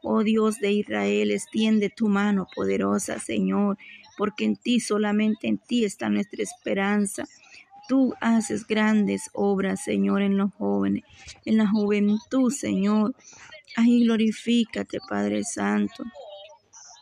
Oh 0.04 0.24
Dios 0.24 0.60
de 0.60 0.72
Israel, 0.72 1.32
extiende 1.32 1.90
tu 1.90 2.08
mano 2.08 2.48
poderosa, 2.56 3.20
Señor, 3.20 3.78
porque 4.18 4.46
en 4.46 4.56
ti, 4.56 4.80
solamente 4.80 5.48
en 5.48 5.58
ti 5.58 5.86
está 5.86 6.10
nuestra 6.10 6.44
esperanza. 6.44 7.26
Tú 7.88 8.14
haces 8.22 8.68
grandes 8.68 9.30
obras, 9.34 9.84
Señor, 9.84 10.22
en 10.22 10.38
los 10.38 10.54
jóvenes, 10.54 11.04
en 11.46 11.58
la 11.58 11.68
juventud, 11.68 12.52
Señor. 12.52 13.16
Ahí 13.76 14.04
glorifícate, 14.04 15.00
Padre 15.10 15.44
Santo. 15.44 16.04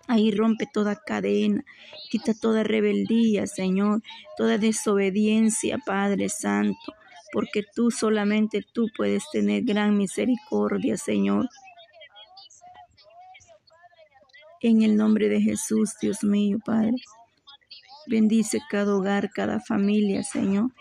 Ahí 0.08 0.32
rompe 0.32 0.68
toda 0.72 0.96
cadena, 0.96 1.64
quita 2.10 2.34
toda 2.34 2.64
rebeldía, 2.64 3.48
Señor, 3.48 4.02
toda 4.38 4.58
desobediencia, 4.58 5.80
Padre 5.80 6.30
Santo, 6.30 6.94
porque 7.32 7.64
tú 7.76 7.90
solamente 7.90 8.64
tú 8.74 8.88
puedes 8.96 9.24
tener 9.32 9.64
gran 9.64 9.98
misericordia, 9.98 10.98
Señor. 10.98 11.50
En 14.62 14.84
el 14.84 14.96
nombre 14.96 15.28
de 15.30 15.42
Jesús, 15.42 15.94
Dios 16.00 16.24
mío, 16.24 16.60
Padre. 16.64 16.96
Bendice 18.08 18.60
cada 18.70 18.96
hogar, 18.96 19.32
cada 19.32 19.60
familia, 19.60 20.24
Señor. 20.24 20.72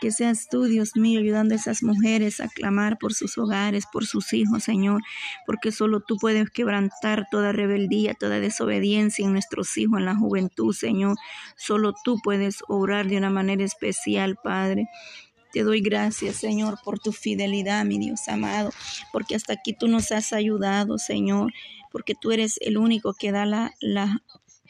Que 0.00 0.12
seas 0.12 0.48
tú, 0.48 0.64
Dios 0.64 0.94
mío, 0.94 1.20
ayudando 1.20 1.54
a 1.54 1.56
esas 1.56 1.82
mujeres 1.82 2.40
a 2.40 2.48
clamar 2.48 2.98
por 2.98 3.14
sus 3.14 3.36
hogares, 3.36 3.84
por 3.92 4.06
sus 4.06 4.32
hijos, 4.32 4.64
Señor, 4.64 5.02
porque 5.44 5.72
solo 5.72 6.00
tú 6.00 6.16
puedes 6.18 6.50
quebrantar 6.50 7.26
toda 7.30 7.52
rebeldía, 7.52 8.14
toda 8.14 8.38
desobediencia 8.38 9.24
en 9.24 9.32
nuestros 9.32 9.76
hijos, 9.76 9.98
en 9.98 10.04
la 10.04 10.14
juventud, 10.14 10.72
Señor. 10.72 11.16
Solo 11.56 11.94
tú 12.04 12.20
puedes 12.22 12.58
obrar 12.68 13.08
de 13.08 13.18
una 13.18 13.30
manera 13.30 13.64
especial, 13.64 14.36
Padre. 14.42 14.86
Te 15.52 15.62
doy 15.62 15.80
gracias, 15.80 16.36
Señor, 16.36 16.78
por 16.84 16.98
tu 16.98 17.12
fidelidad, 17.12 17.84
mi 17.84 17.98
Dios 17.98 18.28
amado, 18.28 18.70
porque 19.12 19.34
hasta 19.34 19.54
aquí 19.54 19.72
tú 19.72 19.88
nos 19.88 20.12
has 20.12 20.32
ayudado, 20.32 20.98
Señor, 20.98 21.52
porque 21.90 22.14
tú 22.20 22.32
eres 22.32 22.58
el 22.60 22.76
único 22.76 23.14
que 23.14 23.32
da 23.32 23.46
la, 23.46 23.72
la 23.80 24.22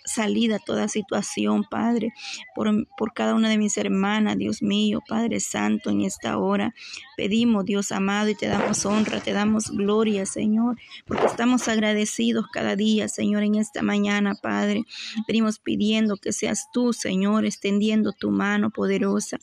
salida 0.09 0.57
a 0.57 0.59
toda 0.59 0.89
situación, 0.89 1.65
Padre, 1.71 2.13
por, 2.55 2.69
por 2.97 3.13
cada 3.13 3.35
una 3.35 3.49
de 3.49 3.59
mis 3.59 3.77
hermanas, 3.77 4.37
Dios 4.37 4.63
mío, 4.63 5.01
Padre 5.07 5.41
Santo, 5.41 5.91
en 5.91 6.03
esta 6.03 6.39
hora. 6.39 6.75
Pedimos, 7.17 7.65
Dios 7.65 7.93
amado, 7.93 8.29
y 8.29 8.35
te 8.35 8.47
damos 8.47 8.85
honra, 8.87 9.21
te 9.21 9.33
damos 9.33 9.71
gloria, 9.71 10.27
Señor, 10.27 10.77
porque 11.07 11.27
estamos 11.27 11.69
agradecidos 11.69 12.47
cada 12.53 12.77
día, 12.77 13.09
Señor, 13.09 13.43
en 13.43 13.57
esta 13.57 13.83
mañana, 13.83 14.35
Padre. 14.35 14.85
Venimos 15.27 15.59
pidiendo 15.59 16.17
que 16.17 16.33
seas 16.33 16.69
tú, 16.73 16.93
Señor, 16.93 17.45
extendiendo 17.45 18.13
tu 18.13 18.31
mano 18.31 18.71
poderosa, 18.71 19.39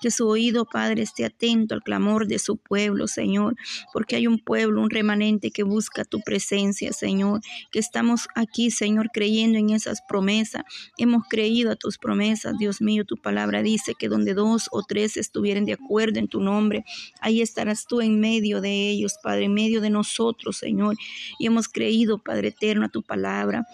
que 0.00 0.10
su 0.10 0.26
oído, 0.26 0.64
Padre, 0.64 1.02
esté 1.02 1.24
atento 1.24 1.74
al 1.74 1.82
clamor 1.82 2.26
de 2.26 2.38
su 2.38 2.56
pueblo, 2.56 3.06
Señor, 3.06 3.56
porque 3.92 4.16
hay 4.16 4.26
un 4.26 4.38
pueblo, 4.38 4.80
un 4.80 4.90
remanente 4.90 5.50
que 5.50 5.62
busca 5.62 6.04
tu 6.04 6.20
presencia, 6.20 6.92
Señor, 6.92 7.40
que 7.70 7.78
estamos 7.78 8.28
aquí, 8.34 8.70
Señor, 8.70 9.10
creyendo 9.12 9.58
en 9.58 9.70
esas 9.70 10.02
promesas. 10.08 10.62
Hemos 10.96 11.22
creído 11.28 11.70
a 11.70 11.76
tus 11.76 11.98
promesas, 11.98 12.58
Dios 12.58 12.80
mío, 12.80 13.04
tu 13.04 13.16
palabra 13.16 13.62
dice 13.62 13.94
que 13.96 14.08
donde 14.08 14.34
dos 14.34 14.68
o 14.72 14.82
tres 14.82 15.16
estuvieran 15.16 15.64
de 15.64 15.74
acuerdo 15.74 16.18
en 16.18 16.26
tu 16.26 16.40
nombre, 16.40 16.84
Ahí 17.20 17.42
estarás 17.42 17.86
tú 17.86 18.00
en 18.00 18.20
medio 18.20 18.60
de 18.60 18.90
ellos, 18.90 19.18
Padre, 19.22 19.44
en 19.44 19.54
medio 19.54 19.80
de 19.80 19.90
nosotros, 19.90 20.56
Señor. 20.56 20.96
Y 21.38 21.46
hemos 21.46 21.68
creído, 21.68 22.22
Padre 22.22 22.48
eterno, 22.48 22.86
a 22.86 22.88
tu 22.88 23.02
palabra 23.02 23.66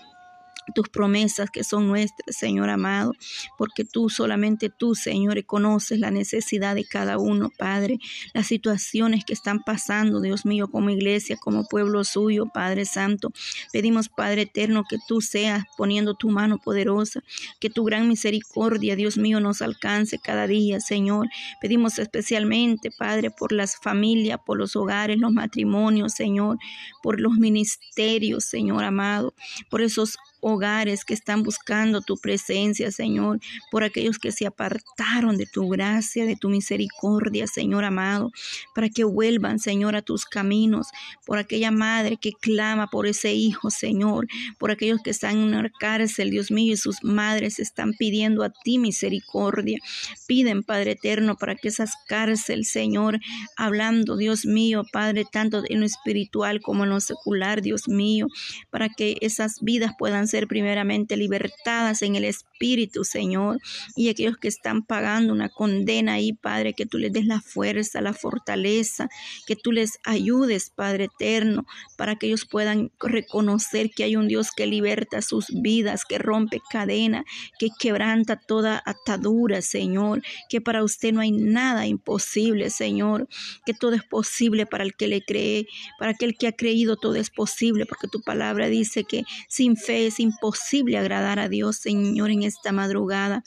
tus 0.75 0.89
promesas 0.89 1.51
que 1.51 1.65
son 1.65 1.89
nuestras, 1.89 2.37
Señor 2.37 2.71
amado, 2.71 3.13
porque 3.59 3.85
tú, 3.85 4.09
solamente 4.09 4.71
tú, 4.71 4.95
Señor, 4.95 5.45
conoces 5.45 5.99
la 5.99 6.11
necesidad 6.11 6.75
de 6.75 6.85
cada 6.85 7.19
uno, 7.19 7.51
Padre, 7.59 7.99
las 8.33 8.47
situaciones 8.47 9.25
que 9.25 9.33
están 9.33 9.61
pasando, 9.61 10.21
Dios 10.21 10.47
mío, 10.47 10.69
como 10.69 10.91
iglesia, 10.91 11.37
como 11.37 11.65
pueblo 11.65 12.05
suyo, 12.05 12.47
Padre 12.53 12.85
Santo. 12.85 13.33
Pedimos, 13.73 14.09
Padre 14.09 14.43
eterno, 14.43 14.85
que 14.89 14.99
tú 15.07 15.21
seas 15.21 15.65
poniendo 15.77 16.15
tu 16.15 16.31
mano 16.31 16.59
poderosa, 16.59 17.23
que 17.61 17.71
tu 17.71 17.85
gran 17.85 18.09
misericordia, 18.09 18.97
Dios 18.97 19.19
mío, 19.19 19.41
nos 19.41 19.63
alcance 19.63 20.19
cada 20.19 20.47
día, 20.47 20.81
Señor. 20.81 21.29
Pedimos 21.61 21.99
especialmente, 21.99 22.91
Padre, 22.91 23.31
por 23.31 23.53
las 23.53 23.77
familias, 23.77 24.39
por 24.45 24.59
los 24.59 24.77
hogares, 24.77 25.19
los 25.19 25.33
matrimonios, 25.33 26.13
Señor, 26.13 26.59
por 27.03 27.21
los 27.21 27.35
ministerios, 27.35 28.45
Señor 28.45 28.85
amado, 28.85 29.35
por 29.71 29.83
esos 29.83 30.17
hogares 30.45 31.07
que 31.07 31.15
están 31.15 31.43
buscando 31.43 32.03
tu 32.03 32.19
presencia, 32.19 32.93
Señor, 32.93 33.41
por 33.71 33.83
aquellos 33.83 34.19
que 34.19 34.31
se 34.31 34.47
apartaron 34.47 35.39
de 35.39 35.47
tu 35.47 35.71
gracia, 35.71 36.27
de 36.27 36.37
tu 36.37 36.51
misericordia, 36.51 37.47
Señor 37.47 37.85
amado, 37.85 38.31
para 38.75 38.91
que 38.91 39.05
vuelvan, 39.05 39.59
Señor, 39.59 39.97
a 39.97 40.03
tus 40.03 40.27
caminos, 40.27 40.89
por 41.25 41.39
aquella 41.39 41.71
madre 41.71 42.19
que 42.19 42.33
clama 42.33 42.89
por 42.89 43.07
ese 43.07 43.33
hijo, 43.33 43.71
Señor, 43.71 44.27
por 44.59 44.71
aquellos 44.71 45.01
que 45.03 45.11
están 45.11 45.39
en 45.39 45.55
una 45.55 45.71
cárcel, 45.81 46.31
Dios 46.31 46.51
mío, 46.51 46.75
y 46.75 46.77
sus 46.77 47.03
madres 47.03 47.59
están 47.59 47.95
pidiendo 47.95 48.45
a 48.45 48.51
ti 48.51 48.79
misericordia. 48.79 49.79
Piden, 50.27 50.63
Padre 50.63 50.93
eterno, 50.93 51.37
para 51.37 51.55
que 51.55 51.69
esas 51.69 51.93
cárceles, 52.07 52.69
Señor, 52.69 53.19
hablando, 53.57 54.19
Dios 54.19 54.45
mío, 54.45 54.83
Padre, 54.93 55.25
tanto 55.25 55.63
en 55.67 55.81
lo 55.81 55.87
espiritual 55.87 56.61
como 56.61 56.85
en 56.85 56.91
lo 56.91 57.01
secular, 57.01 57.63
Dios 57.63 57.89
mío, 57.89 58.27
para 58.71 58.91
que 58.91 59.17
esas 59.23 59.61
vidas 59.63 59.93
puedan 59.99 60.29
ser 60.29 60.34
primeramente 60.47 61.17
libertadas 61.17 62.03
en 62.03 62.17
el 62.17 62.25
Espíritu, 62.25 63.05
Señor. 63.05 63.61
Y 63.97 64.09
aquellos 64.09 64.37
que 64.37 64.49
están 64.49 64.83
pagando 64.83 65.33
una 65.33 65.49
condena 65.49 66.15
ahí, 66.15 66.33
Padre, 66.33 66.75
que 66.75 66.87
tú 66.87 66.99
les 66.99 67.13
des 67.13 67.27
la 67.27 67.41
fuerza, 67.41 68.01
la 68.01 68.13
fortaleza, 68.13 69.09
que 69.47 69.57
tú 69.57 69.73
les 69.73 69.99
ayudes, 70.05 70.71
Padre 70.71 71.05
eterno, 71.05 71.67
para 71.97 72.17
que 72.17 72.27
ellos 72.27 72.47
puedan 72.47 72.91
reconocer 73.01 73.91
que 73.91 74.05
hay 74.05 74.17
un 74.17 74.29
Dios 74.29 74.51
que 74.55 74.67
liberta 74.67 75.23
sus 75.23 75.47
vidas, 75.51 76.05
que 76.05 76.19
rompe 76.19 76.61
cadena, 76.71 77.25
que 77.59 77.69
quebranta 77.79 78.37
toda 78.37 78.83
atadura, 78.85 79.63
Señor, 79.63 80.23
que 80.49 80.61
para 80.61 80.83
usted 80.83 81.13
no 81.13 81.21
hay 81.21 81.33
nada 81.33 81.87
imposible, 81.87 82.71
Señor, 82.71 83.29
que 83.65 83.75
todo 83.75 83.93
es 83.95 84.05
posible 84.05 84.67
para 84.67 84.85
el 84.85 84.95
que 84.95 85.09
le 85.09 85.23
cree, 85.23 85.67
para 85.99 86.13
aquel 86.13 86.37
que 86.37 86.49
ha 86.49 86.53
creído 86.53 86.97
todo 86.97 87.15
es 87.17 87.31
posible, 87.31 87.87
porque 87.87 88.09
tu 88.09 88.21
palabra 88.23 88.69
dice 88.69 89.05
que 89.05 89.25
sin 89.49 89.77
fe 89.77 90.07
es 90.07 90.21
imposible 90.25 90.99
agradar 90.99 91.39
a 91.39 91.49
Dios, 91.49 91.77
Señor, 91.77 92.31
en 92.31 92.43
esta 92.43 92.73
madrugada. 92.73 93.45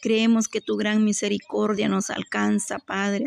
Creemos 0.00 0.48
que 0.48 0.60
tu 0.60 0.76
gran 0.76 1.04
misericordia 1.04 1.88
nos 1.88 2.08
alcanza, 2.10 2.78
Padre 2.78 3.26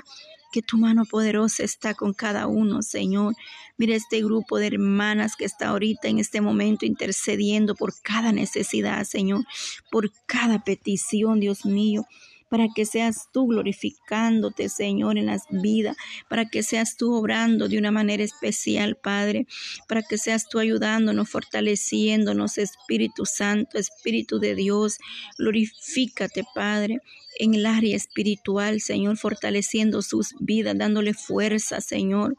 que 0.53 0.61
tu 0.61 0.77
mano 0.77 1.03
poderosa 1.03 1.63
está 1.63 1.95
con 1.95 2.13
cada 2.13 2.45
uno, 2.45 2.83
Señor. 2.83 3.35
Mira 3.75 3.95
este 3.95 4.23
grupo 4.23 4.59
de 4.59 4.67
hermanas 4.67 5.35
que 5.35 5.45
está 5.45 5.69
ahorita 5.69 6.07
en 6.09 6.19
este 6.19 6.41
momento 6.41 6.85
intercediendo 6.85 7.73
por 7.73 7.91
cada 8.03 8.31
necesidad, 8.31 9.03
Señor, 9.03 9.45
por 9.89 10.11
cada 10.27 10.63
petición, 10.63 11.39
Dios 11.39 11.65
mío 11.65 12.05
para 12.53 12.67
que 12.67 12.85
seas 12.85 13.29
tú 13.31 13.47
glorificándote, 13.47 14.69
Señor, 14.69 15.17
en 15.17 15.25
las 15.25 15.41
vidas, 15.49 15.97
para 16.29 16.45
que 16.45 16.61
seas 16.61 16.97
tú 16.97 17.11
obrando 17.15 17.67
de 17.67 17.79
una 17.79 17.89
manera 17.89 18.23
especial, 18.23 18.95
Padre, 18.95 19.47
para 19.87 20.03
que 20.03 20.19
seas 20.19 20.47
tú 20.47 20.59
ayudándonos, 20.59 21.31
fortaleciéndonos, 21.31 22.59
Espíritu 22.59 23.25
Santo, 23.25 23.79
Espíritu 23.79 24.37
de 24.37 24.53
Dios. 24.53 24.99
Glorifícate, 25.39 26.43
Padre 26.53 26.99
en 27.39 27.55
el 27.55 27.65
área 27.65 27.95
espiritual, 27.95 28.79
Señor, 28.81 29.17
fortaleciendo 29.17 30.03
sus 30.03 30.35
vidas, 30.39 30.77
dándole 30.77 31.15
fuerza, 31.15 31.81
Señor, 31.81 32.35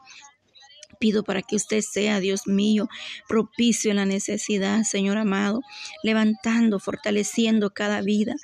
Pido 0.97 1.23
para 1.23 1.41
que 1.41 1.57
usted 1.57 1.81
sea, 1.81 2.21
Dios 2.21 2.47
mío, 2.47 2.87
propicio 3.27 3.91
en 3.91 3.97
la 3.97 4.05
necesidad, 4.05 4.83
Señor 4.83 5.17
amado, 5.17 5.61
levantando, 6.03 6.79
fortaleciendo 6.79 7.71
cada 7.71 8.01
vida, 8.01 8.35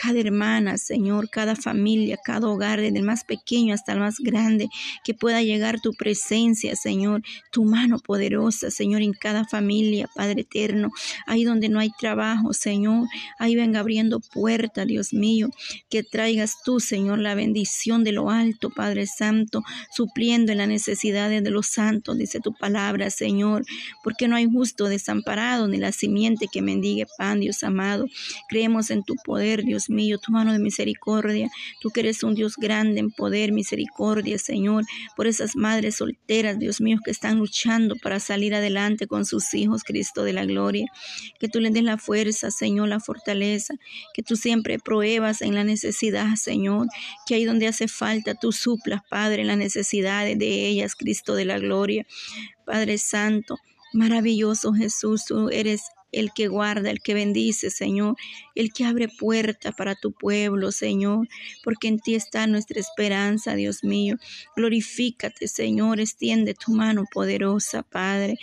cada 0.00 0.18
hermana, 0.20 0.78
Señor, 0.78 1.28
cada 1.30 1.56
familia, 1.56 2.18
cada 2.22 2.48
hogar, 2.48 2.80
desde 2.80 2.98
el 2.98 3.04
más 3.04 3.24
pequeño 3.24 3.74
hasta 3.74 3.92
el 3.92 4.00
más 4.00 4.18
grande, 4.18 4.68
que 5.04 5.14
pueda 5.14 5.42
llegar 5.42 5.80
tu 5.80 5.92
presencia, 5.92 6.76
Señor, 6.76 7.22
tu 7.50 7.64
mano 7.64 7.98
poderosa, 7.98 8.70
Señor, 8.70 9.02
en 9.02 9.12
cada 9.12 9.44
familia, 9.44 10.08
Padre 10.14 10.42
eterno, 10.42 10.90
ahí 11.26 11.44
donde 11.44 11.68
no 11.68 11.80
hay 11.80 11.90
trabajo, 11.98 12.52
Señor, 12.52 13.08
ahí 13.38 13.56
venga 13.56 13.80
abriendo 13.80 14.20
puertas, 14.20 14.86
Dios 14.86 15.12
mío, 15.12 15.50
que 15.90 16.02
traigas 16.02 16.54
tú, 16.64 16.80
Señor, 16.80 17.18
la 17.18 17.34
bendición 17.34 18.04
de 18.04 18.12
lo 18.12 18.30
alto, 18.30 18.70
Padre 18.70 19.06
Santo, 19.06 19.62
supliendo 19.94 20.52
en 20.52 20.58
las 20.58 20.68
necesidades 20.68 21.42
de 21.42 21.50
los 21.50 21.66
santos, 21.66 22.16
dice 22.18 22.40
tu 22.40 22.54
palabra, 22.54 23.10
Señor, 23.10 23.64
porque 24.04 24.28
no 24.28 24.36
hay 24.36 24.46
justo 24.50 24.88
desamparado 24.88 25.68
ni 25.68 25.78
la 25.78 25.92
simiente 25.92 26.46
que 26.50 26.62
mendigue 26.62 27.06
pan, 27.16 27.40
Dios 27.40 27.62
amado. 27.64 28.06
Creemos 28.48 28.90
en 28.90 29.02
tu 29.02 29.14
poder, 29.24 29.64
Dios 29.64 29.87
mío, 29.90 30.18
tu 30.18 30.32
mano 30.32 30.52
de 30.52 30.58
misericordia. 30.58 31.50
Tú 31.80 31.90
que 31.90 32.00
eres 32.00 32.22
un 32.22 32.34
Dios 32.34 32.56
grande 32.56 33.00
en 33.00 33.10
poder, 33.10 33.52
misericordia, 33.52 34.38
Señor, 34.38 34.84
por 35.16 35.26
esas 35.26 35.56
madres 35.56 35.96
solteras, 35.96 36.58
Dios 36.58 36.80
mío, 36.80 36.98
que 37.04 37.10
están 37.10 37.38
luchando 37.38 37.96
para 37.96 38.20
salir 38.20 38.54
adelante 38.54 39.06
con 39.06 39.24
sus 39.24 39.54
hijos, 39.54 39.84
Cristo 39.84 40.24
de 40.24 40.32
la 40.32 40.44
gloria. 40.44 40.86
Que 41.38 41.48
tú 41.48 41.60
les 41.60 41.72
des 41.72 41.82
la 41.82 41.98
fuerza, 41.98 42.50
Señor, 42.50 42.88
la 42.88 43.00
fortaleza. 43.00 43.74
Que 44.14 44.22
tú 44.22 44.36
siempre 44.36 44.78
pruebas 44.78 45.42
en 45.42 45.54
la 45.54 45.64
necesidad, 45.64 46.34
Señor. 46.36 46.86
Que 47.26 47.34
ahí 47.34 47.44
donde 47.44 47.68
hace 47.68 47.88
falta, 47.88 48.34
tú 48.34 48.52
suplas, 48.52 49.02
Padre, 49.08 49.42
en 49.42 49.48
las 49.48 49.58
necesidades 49.58 50.38
de 50.38 50.66
ellas, 50.66 50.94
Cristo 50.94 51.34
de 51.34 51.44
la 51.44 51.58
gloria. 51.58 52.06
Padre 52.64 52.98
Santo. 52.98 53.58
Maravilloso 53.94 54.74
Jesús, 54.74 55.24
tú 55.24 55.48
eres 55.48 55.80
el 56.12 56.32
que 56.32 56.48
guarda, 56.48 56.90
el 56.90 57.00
que 57.00 57.14
bendice, 57.14 57.70
Señor, 57.70 58.16
el 58.54 58.72
que 58.72 58.84
abre 58.84 59.08
puerta 59.08 59.72
para 59.72 59.94
tu 59.94 60.12
pueblo, 60.12 60.72
Señor, 60.72 61.28
porque 61.62 61.88
en 61.88 61.98
ti 61.98 62.14
está 62.14 62.46
nuestra 62.46 62.80
esperanza, 62.80 63.54
Dios 63.54 63.84
mío. 63.84 64.16
Glorifícate, 64.56 65.48
Señor, 65.48 66.00
extiende 66.00 66.54
tu 66.54 66.72
mano 66.72 67.04
poderosa, 67.12 67.82
Padre. 67.82 68.38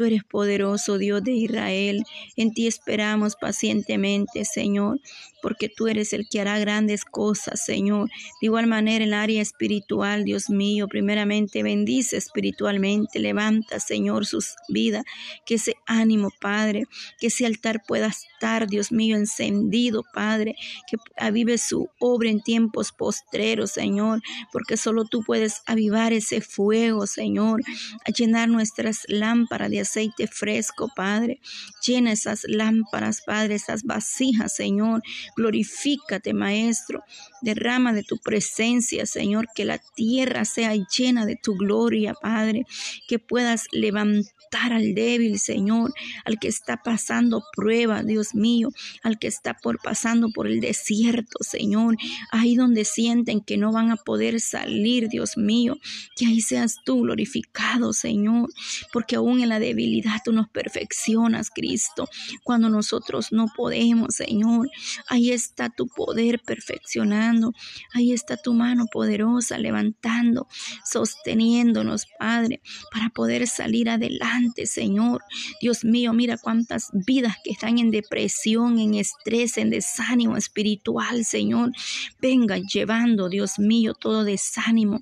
Tú 0.00 0.06
eres 0.06 0.24
poderoso, 0.24 0.96
Dios 0.96 1.22
de 1.22 1.32
Israel. 1.32 2.04
En 2.34 2.54
ti 2.54 2.66
esperamos 2.66 3.36
pacientemente, 3.36 4.46
Señor 4.46 4.98
porque 5.40 5.68
tú 5.68 5.88
eres 5.88 6.12
el 6.12 6.28
que 6.28 6.40
hará 6.40 6.58
grandes 6.58 7.04
cosas, 7.04 7.64
Señor. 7.64 8.08
De 8.40 8.46
igual 8.46 8.66
manera, 8.66 9.04
en 9.04 9.10
el 9.10 9.14
área 9.14 9.42
espiritual, 9.42 10.24
Dios 10.24 10.50
mío, 10.50 10.88
primeramente 10.88 11.62
bendice 11.62 12.16
espiritualmente, 12.16 13.18
levanta, 13.18 13.80
Señor, 13.80 14.26
sus 14.26 14.56
vidas, 14.68 15.04
que 15.44 15.54
ese 15.54 15.76
ánimo, 15.86 16.30
Padre, 16.40 16.84
que 17.18 17.28
ese 17.28 17.46
altar 17.46 17.82
pueda 17.86 18.08
estar, 18.08 18.66
Dios 18.66 18.92
mío, 18.92 19.16
encendido, 19.16 20.02
Padre, 20.12 20.54
que 20.88 20.96
avive 21.16 21.58
su 21.58 21.88
obra 21.98 22.30
en 22.30 22.40
tiempos 22.40 22.92
postreros, 22.92 23.72
Señor, 23.72 24.20
porque 24.52 24.76
solo 24.76 25.04
tú 25.04 25.22
puedes 25.22 25.62
avivar 25.66 26.12
ese 26.12 26.40
fuego, 26.40 27.06
Señor, 27.06 27.62
a 28.06 28.10
llenar 28.10 28.48
nuestras 28.48 29.04
lámparas 29.08 29.70
de 29.70 29.80
aceite 29.90 30.28
fresco, 30.28 30.88
Padre. 30.94 31.40
Llena 31.84 32.12
esas 32.12 32.44
lámparas, 32.46 33.22
Padre, 33.26 33.56
esas 33.56 33.82
vasijas, 33.82 34.54
Señor, 34.54 35.02
Glorifícate, 35.36 36.32
Maestro. 36.32 37.02
Derrama 37.42 37.92
de 37.92 38.04
tu 38.04 38.18
presencia, 38.18 39.06
Señor, 39.06 39.48
que 39.54 39.64
la 39.64 39.78
tierra 39.78 40.44
sea 40.44 40.74
llena 40.74 41.26
de 41.26 41.36
tu 41.36 41.56
gloria, 41.56 42.14
Padre. 42.14 42.64
Que 43.08 43.18
puedas 43.18 43.66
levantar 43.72 44.72
al 44.72 44.94
débil, 44.94 45.38
Señor, 45.38 45.92
al 46.24 46.38
que 46.38 46.48
está 46.48 46.82
pasando 46.82 47.42
prueba, 47.54 48.02
Dios 48.02 48.34
mío, 48.34 48.70
al 49.02 49.18
que 49.18 49.28
está 49.28 49.54
por 49.54 49.80
pasando 49.80 50.28
por 50.34 50.46
el 50.46 50.60
desierto, 50.60 51.38
Señor. 51.40 51.96
Ahí 52.30 52.54
donde 52.54 52.84
sienten 52.84 53.40
que 53.40 53.56
no 53.56 53.72
van 53.72 53.90
a 53.90 53.96
poder 53.96 54.40
salir, 54.40 55.08
Dios 55.08 55.36
mío. 55.36 55.76
Que 56.16 56.26
ahí 56.26 56.40
seas 56.40 56.76
tú 56.84 57.02
glorificado, 57.02 57.92
Señor. 57.92 58.50
Porque 58.92 59.16
aún 59.16 59.40
en 59.40 59.48
la 59.48 59.60
debilidad 59.70 60.20
tú 60.24 60.32
nos 60.32 60.48
perfeccionas, 60.48 61.50
Cristo. 61.50 62.08
Cuando 62.44 62.68
nosotros 62.68 63.32
no 63.32 63.46
podemos, 63.56 64.14
Señor. 64.14 64.68
Ahí 65.08 65.30
está 65.30 65.68
tu 65.70 65.86
poder 65.88 66.40
perfeccionando. 66.40 67.52
Ahí 67.92 68.12
está 68.12 68.36
tu 68.36 68.52
mano 68.54 68.86
poderosa 68.92 69.58
levantando, 69.58 70.48
sosteniéndonos, 70.84 72.06
Padre, 72.18 72.60
para 72.92 73.10
poder 73.10 73.46
salir 73.46 73.88
adelante, 73.88 74.66
Señor. 74.66 75.22
Dios 75.60 75.84
mío, 75.84 76.12
mira 76.12 76.36
cuántas 76.36 76.88
vidas 76.92 77.36
que 77.44 77.52
están 77.52 77.78
en 77.78 77.90
depresión, 77.90 78.78
en 78.78 78.94
estrés, 78.94 79.56
en 79.56 79.70
desánimo 79.70 80.36
espiritual, 80.36 81.24
Señor. 81.24 81.72
Venga 82.20 82.58
llevando, 82.58 83.28
Dios 83.28 83.58
mío, 83.58 83.94
todo 83.94 84.24
desánimo 84.24 85.00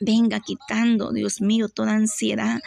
Venga 0.00 0.40
quitando, 0.40 1.12
Dios 1.12 1.40
mío, 1.40 1.68
toda 1.68 1.92
ansiedad, 1.92 2.60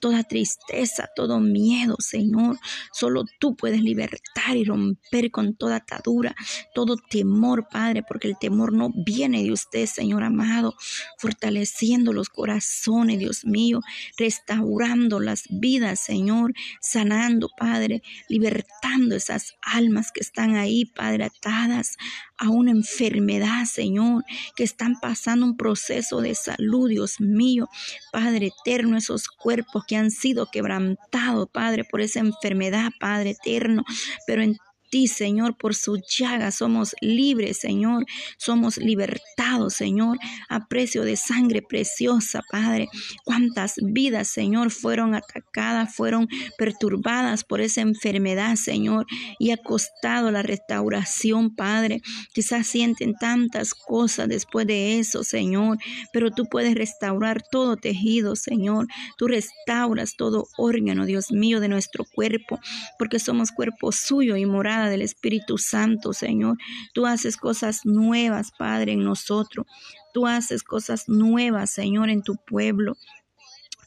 toda 0.00 0.22
tristeza, 0.22 1.08
todo 1.14 1.40
miedo, 1.40 1.96
Señor. 1.98 2.58
Solo 2.92 3.24
tú 3.38 3.56
puedes 3.56 3.80
libertar 3.82 4.56
y 4.56 4.64
romper 4.64 5.30
con 5.30 5.54
toda 5.54 5.76
atadura, 5.76 6.34
todo 6.74 6.96
temor, 6.96 7.68
Padre, 7.70 8.02
porque 8.02 8.28
el 8.28 8.38
temor 8.38 8.72
no 8.72 8.90
viene 8.94 9.42
de 9.42 9.52
usted, 9.52 9.86
Señor 9.86 10.22
amado, 10.22 10.74
fortaleciendo 11.18 12.12
los 12.12 12.28
corazones, 12.28 13.18
Dios 13.18 13.44
mío, 13.44 13.80
restaurando 14.18 15.20
las 15.20 15.44
vidas, 15.48 16.00
Señor, 16.00 16.54
sanando, 16.80 17.48
Padre, 17.56 18.02
libertando 18.28 19.16
esas 19.16 19.54
almas 19.62 20.10
que 20.12 20.20
están 20.20 20.56
ahí, 20.56 20.84
Padre, 20.84 21.24
atadas 21.24 21.96
a 22.38 22.50
una 22.50 22.70
enfermedad, 22.70 23.64
Señor, 23.64 24.24
que 24.56 24.64
están 24.64 24.94
pasando 25.00 25.46
un 25.46 25.56
proceso 25.56 26.20
de 26.20 26.34
salud, 26.34 26.88
Dios 26.88 27.20
mío, 27.20 27.68
Padre 28.12 28.52
eterno, 28.58 28.96
esos 28.96 29.28
cuerpos 29.28 29.84
que 29.86 29.96
han 29.96 30.10
sido 30.10 30.46
quebrantados, 30.50 31.48
Padre, 31.52 31.84
por 31.84 32.00
esa 32.00 32.20
enfermedad, 32.20 32.90
Padre 32.98 33.30
eterno, 33.30 33.84
pero 34.26 34.42
en 34.42 34.56
Señor, 34.94 35.56
por 35.56 35.74
su 35.74 35.96
llaga 35.96 36.52
somos 36.52 36.94
libres, 37.00 37.58
Señor, 37.58 38.06
somos 38.38 38.76
libertados, 38.76 39.74
Señor, 39.74 40.18
a 40.48 40.68
precio 40.68 41.02
de 41.02 41.16
sangre 41.16 41.62
preciosa, 41.62 42.42
Padre. 42.48 42.88
Cuántas 43.24 43.74
vidas, 43.82 44.28
Señor, 44.28 44.70
fueron 44.70 45.14
atacadas, 45.14 45.94
fueron 45.94 46.28
perturbadas 46.56 47.42
por 47.42 47.60
esa 47.60 47.80
enfermedad, 47.80 48.54
Señor, 48.54 49.06
y 49.40 49.50
ha 49.50 49.56
costado 49.56 50.30
la 50.30 50.42
restauración, 50.42 51.54
Padre. 51.56 52.00
Quizás 52.32 52.68
sienten 52.68 53.14
tantas 53.14 53.74
cosas 53.74 54.28
después 54.28 54.66
de 54.66 55.00
eso, 55.00 55.24
Señor, 55.24 55.78
pero 56.12 56.30
tú 56.30 56.44
puedes 56.46 56.74
restaurar 56.74 57.42
todo 57.42 57.76
tejido, 57.76 58.36
Señor. 58.36 58.86
Tú 59.18 59.26
restauras 59.26 60.14
todo 60.16 60.46
órgano, 60.56 61.04
Dios 61.04 61.32
mío, 61.32 61.58
de 61.58 61.68
nuestro 61.68 62.04
cuerpo, 62.14 62.60
porque 62.96 63.18
somos 63.18 63.50
cuerpo 63.50 63.90
suyo 63.90 64.36
y 64.36 64.46
morada 64.46 64.83
del 64.88 65.02
Espíritu 65.02 65.58
Santo, 65.58 66.12
Señor. 66.12 66.56
Tú 66.92 67.06
haces 67.06 67.36
cosas 67.36 67.80
nuevas, 67.84 68.52
Padre, 68.58 68.92
en 68.92 69.04
nosotros. 69.04 69.66
Tú 70.12 70.26
haces 70.26 70.62
cosas 70.62 71.08
nuevas, 71.08 71.70
Señor, 71.70 72.10
en 72.10 72.22
tu 72.22 72.36
pueblo. 72.36 72.96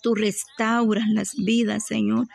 Tú 0.02 0.16
restauras 0.16 1.08
las 1.10 1.36
vidas, 1.36 1.86
Señor. 1.86 2.28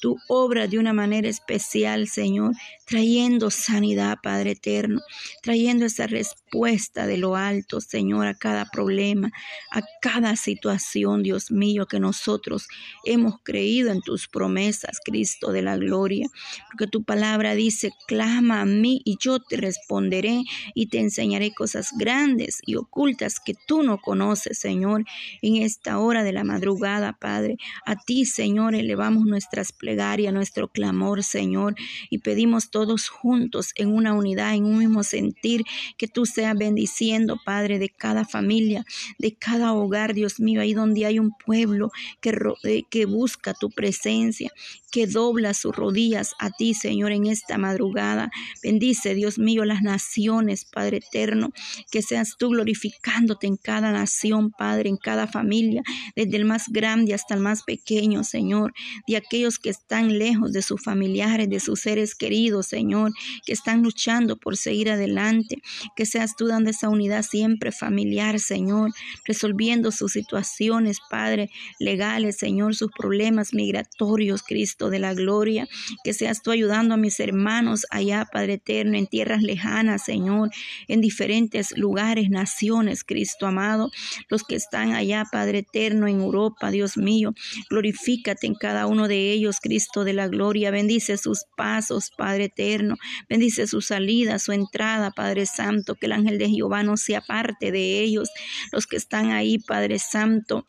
Tú 0.00 0.16
obras 0.28 0.70
de 0.70 0.78
una 0.78 0.92
manera 0.92 1.28
especial, 1.28 2.06
Señor, 2.06 2.52
trayendo 2.88 3.50
sanidad, 3.50 4.18
Padre 4.22 4.52
eterno, 4.52 5.02
trayendo 5.42 5.84
esa 5.84 6.06
respuesta 6.06 7.06
de 7.06 7.18
lo 7.18 7.36
alto, 7.36 7.82
Señor, 7.82 8.26
a 8.26 8.34
cada 8.34 8.64
problema, 8.70 9.30
a 9.70 9.82
cada 10.00 10.36
situación, 10.36 11.22
Dios 11.22 11.50
mío, 11.50 11.84
que 11.84 12.00
nosotros 12.00 12.66
hemos 13.04 13.42
creído 13.42 13.92
en 13.92 14.00
tus 14.00 14.26
promesas, 14.26 15.00
Cristo 15.04 15.52
de 15.52 15.60
la 15.60 15.76
gloria, 15.76 16.28
porque 16.70 16.86
tu 16.86 17.04
palabra 17.04 17.54
dice, 17.54 17.90
clama 18.06 18.62
a 18.62 18.64
mí 18.64 19.02
y 19.04 19.18
yo 19.20 19.38
te 19.38 19.58
responderé 19.58 20.44
y 20.74 20.86
te 20.86 20.98
enseñaré 20.98 21.52
cosas 21.52 21.90
grandes 21.98 22.60
y 22.64 22.76
ocultas 22.76 23.38
que 23.38 23.52
tú 23.66 23.82
no 23.82 23.98
conoces, 23.98 24.58
Señor, 24.58 25.04
en 25.42 25.56
esta 25.56 25.98
hora 25.98 26.24
de 26.24 26.32
la 26.32 26.42
madrugada, 26.44 27.12
Padre. 27.12 27.58
A 27.84 27.96
ti, 27.96 28.24
Señor, 28.24 28.74
elevamos 28.74 29.26
nuestras 29.26 29.72
plegarias, 29.72 30.32
nuestro 30.32 30.68
clamor, 30.68 31.22
Señor, 31.22 31.74
y 32.08 32.18
pedimos 32.20 32.70
todos 32.78 33.08
juntos 33.08 33.72
en 33.74 33.92
una 33.92 34.14
unidad, 34.14 34.54
en 34.54 34.64
un 34.64 34.78
mismo 34.78 35.02
sentir, 35.02 35.64
que 35.96 36.06
tú 36.06 36.26
seas 36.26 36.56
bendiciendo, 36.56 37.36
Padre, 37.44 37.80
de 37.80 37.88
cada 37.88 38.24
familia, 38.24 38.84
de 39.18 39.34
cada 39.34 39.72
hogar, 39.72 40.14
Dios 40.14 40.38
mío, 40.38 40.60
ahí 40.60 40.74
donde 40.74 41.04
hay 41.04 41.18
un 41.18 41.32
pueblo 41.44 41.90
que, 42.20 42.38
eh, 42.62 42.84
que 42.88 43.04
busca 43.04 43.52
tu 43.52 43.68
presencia, 43.70 44.52
que 44.92 45.08
dobla 45.08 45.54
sus 45.54 45.74
rodillas 45.74 46.34
a 46.38 46.50
ti, 46.50 46.72
Señor, 46.72 47.10
en 47.10 47.26
esta 47.26 47.58
madrugada. 47.58 48.30
Bendice, 48.62 49.16
Dios 49.16 49.40
mío, 49.40 49.64
las 49.64 49.82
naciones, 49.82 50.64
Padre 50.64 50.98
eterno, 50.98 51.50
que 51.90 52.00
seas 52.00 52.36
tú 52.38 52.50
glorificándote 52.50 53.48
en 53.48 53.56
cada 53.56 53.90
nación, 53.90 54.52
Padre, 54.52 54.88
en 54.88 54.96
cada 54.96 55.26
familia, 55.26 55.82
desde 56.14 56.36
el 56.36 56.44
más 56.44 56.68
grande 56.68 57.12
hasta 57.12 57.34
el 57.34 57.40
más 57.40 57.64
pequeño, 57.64 58.22
Señor, 58.22 58.72
de 59.08 59.16
aquellos 59.16 59.58
que 59.58 59.70
están 59.70 60.16
lejos 60.16 60.52
de 60.52 60.62
sus 60.62 60.80
familiares, 60.80 61.50
de 61.50 61.58
sus 61.58 61.80
seres 61.80 62.14
queridos, 62.14 62.67
Señor, 62.68 63.12
que 63.44 63.52
están 63.52 63.82
luchando 63.82 64.36
por 64.36 64.56
seguir 64.56 64.90
adelante, 64.90 65.56
que 65.96 66.06
seas 66.06 66.36
tú 66.36 66.46
dando 66.46 66.70
esa 66.70 66.88
unidad 66.88 67.22
siempre 67.22 67.72
familiar, 67.72 68.38
Señor, 68.40 68.90
resolviendo 69.24 69.90
sus 69.90 70.12
situaciones, 70.12 70.98
Padre, 71.10 71.50
legales, 71.78 72.36
Señor, 72.36 72.74
sus 72.74 72.90
problemas 72.96 73.54
migratorios, 73.54 74.42
Cristo 74.42 74.90
de 74.90 74.98
la 74.98 75.14
gloria, 75.14 75.66
que 76.04 76.12
seas 76.12 76.42
tú 76.42 76.50
ayudando 76.50 76.94
a 76.94 76.98
mis 76.98 77.18
hermanos 77.20 77.86
allá, 77.90 78.26
Padre 78.32 78.54
eterno, 78.54 78.96
en 78.96 79.06
tierras 79.06 79.42
lejanas, 79.42 80.04
Señor, 80.04 80.50
en 80.86 81.00
diferentes 81.00 81.76
lugares, 81.76 82.30
naciones, 82.30 83.04
Cristo 83.04 83.46
amado, 83.46 83.90
los 84.28 84.44
que 84.44 84.56
están 84.56 84.92
allá, 84.92 85.24
Padre 85.30 85.58
eterno, 85.58 86.06
en 86.06 86.20
Europa, 86.20 86.70
Dios 86.70 86.96
mío, 86.96 87.32
glorifícate 87.70 88.46
en 88.46 88.54
cada 88.54 88.86
uno 88.86 89.08
de 89.08 89.32
ellos, 89.32 89.58
Cristo 89.60 90.04
de 90.04 90.12
la 90.12 90.28
gloria, 90.28 90.70
bendice 90.70 91.16
sus 91.16 91.44
pasos, 91.56 92.10
Padre 92.16 92.44
eterno, 92.44 92.57
bendice 93.28 93.66
su 93.66 93.80
salida, 93.80 94.38
su 94.38 94.52
entrada, 94.52 95.10
Padre 95.10 95.46
Santo, 95.46 95.94
que 95.94 96.06
el 96.06 96.12
ángel 96.12 96.38
de 96.38 96.48
Jehová 96.48 96.82
no 96.82 96.96
sea 96.96 97.20
parte 97.20 97.72
de 97.72 98.00
ellos, 98.00 98.30
los 98.72 98.86
que 98.86 98.96
están 98.96 99.30
ahí, 99.30 99.58
Padre 99.58 99.98
Santo, 99.98 100.66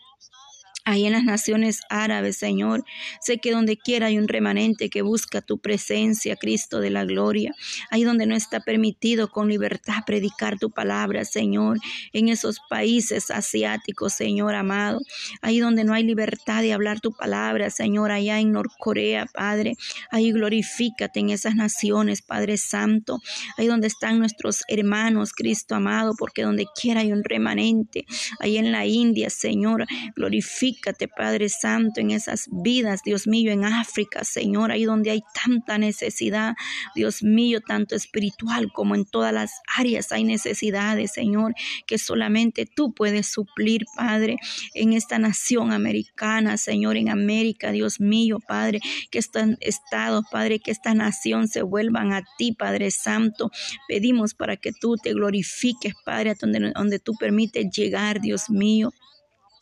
ahí 0.89 1.05
en 1.05 1.13
las 1.13 1.23
naciones 1.23 1.81
árabes, 1.89 2.37
Señor. 2.37 2.83
Sé 3.21 3.37
que 3.37 3.51
donde 3.51 3.77
quiera 3.77 4.07
hay 4.07 4.17
un 4.17 4.27
remanente 4.27 4.89
que 4.89 5.03
busca 5.03 5.41
tu 5.41 5.59
presencia, 5.59 6.35
Cristo 6.35 6.79
de 6.79 6.89
la 6.89 7.05
gloria. 7.05 7.53
Ahí 7.91 8.03
donde 8.03 8.25
no 8.25 8.35
está 8.35 8.59
permitido 8.59 9.29
con 9.29 9.49
libertad 9.49 10.03
predicar 10.05 10.57
tu 10.57 10.71
palabra, 10.71 11.25
Señor. 11.25 11.77
En 12.11 12.27
esos 12.27 12.59
países 12.69 13.29
asiáticos, 13.29 14.13
Señor 14.13 14.55
amado. 14.55 14.99
Ahí 15.41 15.59
donde 15.59 15.83
no 15.83 15.93
hay 15.93 16.03
libertad 16.03 16.61
de 16.63 16.73
hablar 16.73 16.99
tu 16.99 17.11
palabra, 17.11 17.69
Señor. 17.69 18.11
Allá 18.11 18.39
en 18.39 18.51
Norcorea, 18.51 19.27
Padre. 19.27 19.75
Ahí 20.09 20.31
glorifícate 20.31 21.19
en 21.19 21.29
esas 21.29 21.55
naciones, 21.55 22.23
Padre 22.23 22.57
Santo. 22.57 23.19
Ahí 23.57 23.67
donde 23.67 23.87
están 23.87 24.17
nuestros 24.17 24.63
hermanos, 24.67 25.33
Cristo 25.33 25.75
amado, 25.75 26.15
porque 26.17 26.41
donde 26.41 26.65
quiera 26.79 27.01
hay 27.01 27.11
un 27.11 27.23
remanente. 27.23 28.05
Ahí 28.39 28.57
en 28.57 28.71
la 28.71 28.87
India, 28.87 29.29
Señor. 29.29 29.85
Glorifica 30.15 30.78
Padre 31.15 31.49
Santo, 31.49 31.99
en 31.99 32.11
esas 32.11 32.47
vidas, 32.51 33.01
Dios 33.03 33.27
mío, 33.27 33.51
en 33.51 33.65
África, 33.65 34.23
Señor, 34.23 34.71
ahí 34.71 34.85
donde 34.85 35.11
hay 35.11 35.23
tanta 35.33 35.77
necesidad, 35.77 36.55
Dios 36.95 37.23
mío, 37.23 37.61
tanto 37.61 37.95
espiritual 37.95 38.71
como 38.73 38.95
en 38.95 39.05
todas 39.05 39.33
las 39.33 39.51
áreas 39.75 40.11
hay 40.11 40.23
necesidades, 40.23 41.11
Señor, 41.13 41.53
que 41.85 41.97
solamente 41.97 42.65
tú 42.65 42.93
puedes 42.93 43.27
suplir, 43.27 43.85
Padre, 43.95 44.37
en 44.73 44.93
esta 44.93 45.19
nación 45.19 45.71
americana, 45.71 46.57
Señor, 46.57 46.97
en 46.97 47.09
América, 47.09 47.71
Dios 47.71 47.99
mío, 47.99 48.39
Padre, 48.45 48.79
que 49.11 49.19
están 49.19 49.57
estados, 49.61 50.25
Padre, 50.31 50.59
que 50.59 50.71
esta 50.71 50.93
nación 50.93 51.47
se 51.47 51.61
vuelvan 51.61 52.13
a 52.13 52.23
ti, 52.37 52.53
Padre 52.53 52.91
Santo. 52.91 53.51
Pedimos 53.87 54.33
para 54.33 54.57
que 54.57 54.71
tú 54.71 54.95
te 54.97 55.13
glorifiques, 55.13 55.93
Padre, 56.05 56.35
donde, 56.39 56.71
donde 56.75 56.99
tú 56.99 57.13
permites 57.19 57.65
llegar, 57.71 58.21
Dios 58.21 58.49
mío 58.49 58.91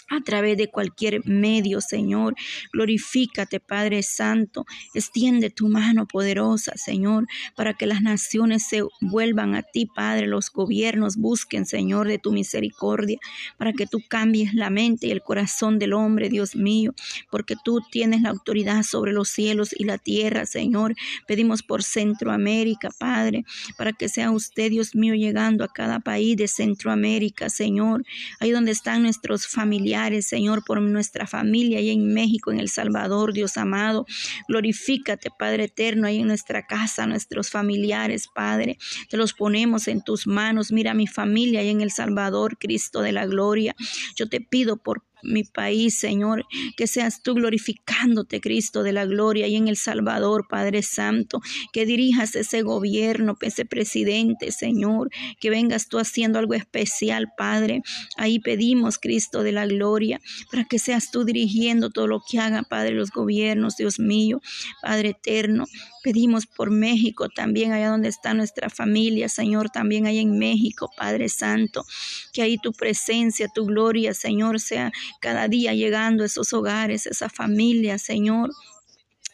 a 0.10 0.22
través 0.22 0.58
de 0.58 0.70
cualquier 0.70 1.26
medio, 1.26 1.82
Señor. 1.82 2.36
Glorifícate, 2.72 3.60
Padre 3.60 4.04
Santo. 4.04 4.66
Extiende 4.94 5.50
tu 5.50 5.68
mano 5.68 6.08
poderosa, 6.08 6.74
Señor, 6.76 7.28
para 7.56 7.74
que 7.74 7.88
las 7.88 8.02
naciones 8.02 8.64
se 8.68 8.84
vuelvan 9.02 9.56
a 9.56 9.64
ti, 9.64 9.86
Padre. 9.86 10.28
Los 10.28 10.50
gobiernos 10.52 11.18
busquen, 11.18 11.66
Señor, 11.66 12.08
de 12.08 12.20
tu 12.20 12.32
misericordia, 12.32 13.18
para 13.58 13.74
que 13.74 13.86
tú 13.86 14.02
cambies 14.08 14.54
la 14.54 14.70
mente 14.70 15.08
y 15.08 15.12
el 15.12 15.22
corazón 15.22 15.80
del 15.80 15.94
hombre, 15.94 16.30
Dios 16.30 16.56
mío, 16.56 16.94
porque 17.30 17.56
tú 17.64 17.82
tienes 17.92 18.22
la 18.22 18.30
autoridad 18.30 18.84
sobre 18.84 19.12
los 19.12 19.30
cielos 19.30 19.76
y 19.78 19.84
la 19.84 19.98
tierra, 19.98 20.46
Señor. 20.46 20.96
Pedimos 21.28 21.64
por 21.64 21.84
Centroamérica, 21.84 22.90
Padre, 22.98 23.44
para 23.78 23.94
que 23.94 24.10
sea 24.10 24.32
usted, 24.32 24.70
Dios 24.70 24.96
mío, 24.96 25.16
llegando 25.16 25.64
a 25.64 25.68
cada 25.68 26.00
país 26.00 26.38
de 26.38 26.48
Centroamérica, 26.48 27.50
Señor, 27.50 28.06
ahí 28.40 28.52
donde 28.52 28.72
están 28.72 29.04
nuestros 29.04 29.48
familiares 29.48 29.97
Señor, 30.22 30.64
por 30.64 30.82
nuestra 30.82 31.26
familia 31.28 31.82
y 31.82 31.90
en 31.90 32.14
México, 32.14 32.52
en 32.52 32.60
El 32.60 32.70
Salvador, 32.70 33.34
Dios 33.34 33.58
amado. 33.58 34.06
Glorifícate, 34.48 35.30
Padre 35.38 35.66
eterno, 35.66 36.08
ahí 36.08 36.20
en 36.20 36.28
nuestra 36.28 36.68
casa, 36.68 37.08
nuestros 37.08 37.50
familiares, 37.50 38.28
Padre. 38.34 38.78
Te 39.10 39.18
los 39.18 39.34
ponemos 39.34 39.88
en 39.88 40.04
tus 40.04 40.28
manos. 40.28 40.72
Mira 40.72 40.94
mi 40.94 41.08
familia 41.08 41.62
ahí 41.62 41.70
en 41.70 41.82
El 41.82 41.92
Salvador, 41.92 42.58
Cristo 42.58 43.02
de 43.02 43.12
la 43.12 43.26
gloria. 43.26 43.76
Yo 44.16 44.30
te 44.30 44.40
pido 44.40 44.78
por 44.78 45.04
mi 45.28 45.44
país, 45.44 45.98
Señor, 46.00 46.46
que 46.76 46.88
seas 46.88 47.22
tú 47.22 47.36
glorificándote, 47.36 48.42
Cristo 48.42 48.84
de 48.84 48.94
la 48.94 49.06
gloria, 49.06 49.48
y 49.48 49.56
en 49.56 49.68
El 49.68 49.78
Salvador, 49.78 50.48
Padre 50.50 50.82
Santo, 50.82 51.42
que 51.74 51.86
dirijas 51.86 52.36
ese 52.36 52.62
gobierno, 52.62 53.38
ese 53.42 53.66
presidente, 53.66 54.52
Señor, 54.52 55.10
que 55.40 55.50
vengas 55.50 55.90
tú 55.90 56.00
haciendo 56.00 56.40
algo 56.40 56.54
especial, 56.54 57.28
Padre. 57.38 57.82
Ahí 58.16 58.40
pedimos, 58.40 58.98
Cristo 58.98 59.44
de 59.44 59.52
la 59.52 59.68
gloria, 59.68 60.20
para 60.52 60.64
que 60.66 60.80
seas 60.80 61.12
tú 61.12 61.26
dirigiendo 61.26 61.90
todo 61.90 62.08
lo 62.08 62.22
que 62.28 62.40
hagan, 62.40 62.66
Padre, 62.66 62.92
los 62.92 63.12
gobiernos, 63.12 63.78
Dios 63.78 64.00
mío, 64.00 64.42
Padre 64.82 65.10
eterno. 65.10 65.66
Pedimos 66.08 66.46
por 66.46 66.72
México 66.72 67.28
también, 67.28 67.74
allá 67.74 67.90
donde 67.90 68.08
está 68.08 68.34
nuestra 68.34 68.70
familia, 68.70 69.28
Señor, 69.28 69.70
también 69.70 70.08
ahí 70.08 70.20
en 70.20 70.40
México, 70.40 70.90
Padre 70.96 71.28
Santo, 71.28 71.84
que 72.32 72.42
ahí 72.42 72.58
tu 72.58 72.72
presencia, 72.72 73.50
tu 73.54 73.66
gloria, 73.66 74.14
Señor, 74.14 74.62
sea 74.62 74.94
cada 75.20 75.50
día 75.50 75.74
llegando 75.74 76.24
a 76.24 76.28
esos 76.28 76.54
hogares, 76.54 77.08
esa 77.08 77.28
familia, 77.28 77.98
Señor. 77.98 78.52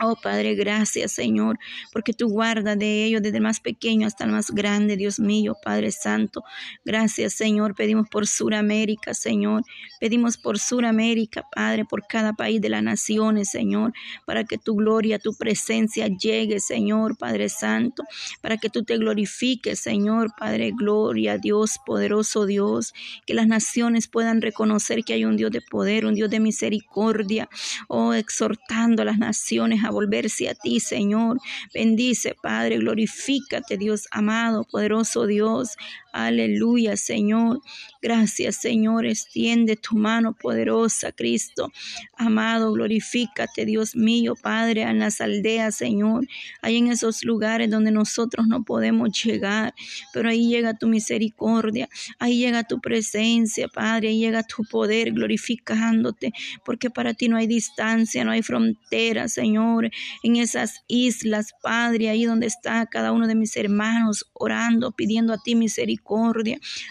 Oh 0.05 0.17
Padre, 0.21 0.53
gracias 0.55 1.13
Señor, 1.13 1.57
porque 1.93 2.11
tú 2.11 2.27
guardas 2.27 2.77
de 2.77 3.05
ellos 3.05 3.21
desde 3.21 3.37
el 3.37 3.43
más 3.43 3.61
pequeño 3.61 4.05
hasta 4.05 4.25
el 4.25 4.31
más 4.31 4.51
grande, 4.51 4.97
Dios 4.97 5.17
mío, 5.17 5.55
Padre 5.63 5.91
Santo. 5.91 6.43
Gracias 6.83 7.33
Señor, 7.35 7.73
pedimos 7.73 8.09
por 8.09 8.27
Suramérica, 8.27 9.13
Señor. 9.13 9.63
Pedimos 10.01 10.37
por 10.37 10.59
Suramérica, 10.59 11.45
Padre, 11.55 11.85
por 11.85 12.05
cada 12.05 12.33
país 12.33 12.59
de 12.59 12.67
las 12.67 12.83
naciones, 12.83 13.49
Señor, 13.49 13.93
para 14.25 14.43
que 14.43 14.57
tu 14.57 14.75
gloria, 14.75 15.19
tu 15.19 15.33
presencia 15.35 16.07
llegue, 16.07 16.59
Señor, 16.59 17.17
Padre 17.17 17.47
Santo, 17.47 18.03
para 18.41 18.57
que 18.57 18.69
tú 18.69 18.83
te 18.83 18.97
glorifiques, 18.97 19.79
Señor, 19.79 20.33
Padre, 20.37 20.73
gloria, 20.77 21.37
Dios, 21.37 21.79
poderoso 21.85 22.45
Dios, 22.45 22.93
que 23.25 23.33
las 23.33 23.47
naciones 23.47 24.09
puedan 24.09 24.41
reconocer 24.41 25.05
que 25.05 25.13
hay 25.13 25.23
un 25.23 25.37
Dios 25.37 25.51
de 25.51 25.61
poder, 25.61 26.05
un 26.05 26.15
Dios 26.15 26.29
de 26.29 26.41
misericordia, 26.41 27.47
oh, 27.87 28.13
exhortando 28.13 29.03
a 29.03 29.05
las 29.05 29.17
naciones 29.17 29.85
a 29.85 29.92
volverse 29.93 30.49
a 30.49 30.55
ti, 30.55 30.79
Señor. 30.79 31.39
Bendice, 31.73 32.35
Padre, 32.41 32.77
glorifícate, 32.77 33.77
Dios 33.77 34.07
amado, 34.11 34.65
poderoso 34.65 35.25
Dios. 35.25 35.77
Aleluya, 36.13 36.95
Señor. 36.95 37.61
Gracias, 37.99 38.57
Señor. 38.57 39.07
Extiende 39.07 39.75
tu 39.75 39.95
mano 39.95 40.35
poderosa, 40.35 41.11
Cristo. 41.11 41.71
Amado, 42.15 42.71
glorifícate, 42.71 43.65
Dios 43.65 43.95
mío, 43.95 44.35
Padre, 44.39 44.83
en 44.83 44.99
las 44.99 45.21
aldeas, 45.21 45.75
Señor. 45.75 46.27
Hay 46.61 46.77
en 46.77 46.89
esos 46.89 47.23
lugares 47.23 47.71
donde 47.71 47.89
nosotros 47.89 48.45
no 48.47 48.63
podemos 48.63 49.09
llegar, 49.23 49.73
pero 50.13 50.29
ahí 50.29 50.47
llega 50.47 50.77
tu 50.77 50.87
misericordia, 50.87 51.89
ahí 52.19 52.37
llega 52.37 52.63
tu 52.63 52.79
presencia, 52.79 53.67
Padre, 53.67 54.09
ahí 54.09 54.19
llega 54.19 54.43
tu 54.43 54.63
poder 54.65 55.13
glorificándote, 55.13 56.31
porque 56.63 56.91
para 56.91 57.15
ti 57.15 57.27
no 57.27 57.37
hay 57.37 57.47
distancia, 57.47 58.23
no 58.23 58.29
hay 58.29 58.43
frontera, 58.43 59.27
Señor. 59.27 59.89
En 60.21 60.35
esas 60.35 60.83
islas, 60.87 61.53
Padre, 61.63 62.09
ahí 62.09 62.25
donde 62.25 62.45
está 62.45 62.85
cada 62.85 63.11
uno 63.13 63.25
de 63.25 63.33
mis 63.33 63.57
hermanos 63.57 64.29
orando, 64.33 64.91
pidiendo 64.91 65.33
a 65.33 65.41
ti 65.41 65.55
misericordia 65.55 66.02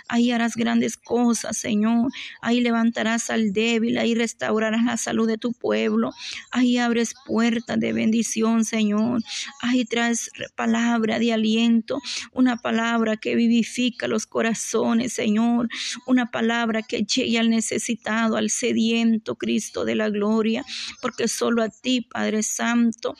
Ahí 0.09 0.31
harás 0.31 0.57
grandes 0.57 0.97
cosas, 0.97 1.57
Señor. 1.57 2.11
Ahí 2.41 2.61
levantarás 2.61 3.31
al 3.31 3.53
débil, 3.53 3.99
ahí 3.99 4.15
restaurarás 4.15 4.85
la 4.85 4.97
salud 4.97 5.29
de 5.29 5.39
tu 5.39 5.53
pueblo. 5.53 6.13
Ahí 6.51 6.79
abres 6.79 7.15
puertas 7.27 7.79
de 7.79 7.93
bendición, 7.93 8.65
Señor. 8.65 9.23
Ahí 9.61 9.85
traes 9.85 10.31
palabra 10.57 11.19
de 11.19 11.33
aliento, 11.33 12.01
una 12.33 12.57
palabra 12.57 13.17
que 13.17 13.35
vivifica 13.35 14.09
los 14.09 14.27
corazones, 14.27 15.13
Señor. 15.13 15.69
Una 16.07 16.31
palabra 16.31 16.83
que 16.83 17.05
llegue 17.05 17.39
al 17.39 17.51
necesitado, 17.51 18.37
al 18.37 18.51
sediento, 18.51 19.37
Cristo 19.37 19.85
de 19.85 19.95
la 19.95 20.09
gloria, 20.09 20.65
porque 21.01 21.29
solo 21.29 21.63
a 21.63 21.69
ti, 21.69 22.01
Padre 22.03 22.43
Santo, 22.43 23.15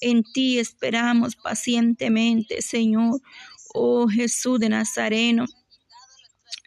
en 0.00 0.22
ti 0.22 0.58
esperamos 0.58 1.36
pacientemente, 1.36 2.62
Señor. 2.62 3.20
Oh 3.76 4.06
Jesús 4.06 4.60
de 4.60 4.68
Nazareno, 4.68 5.46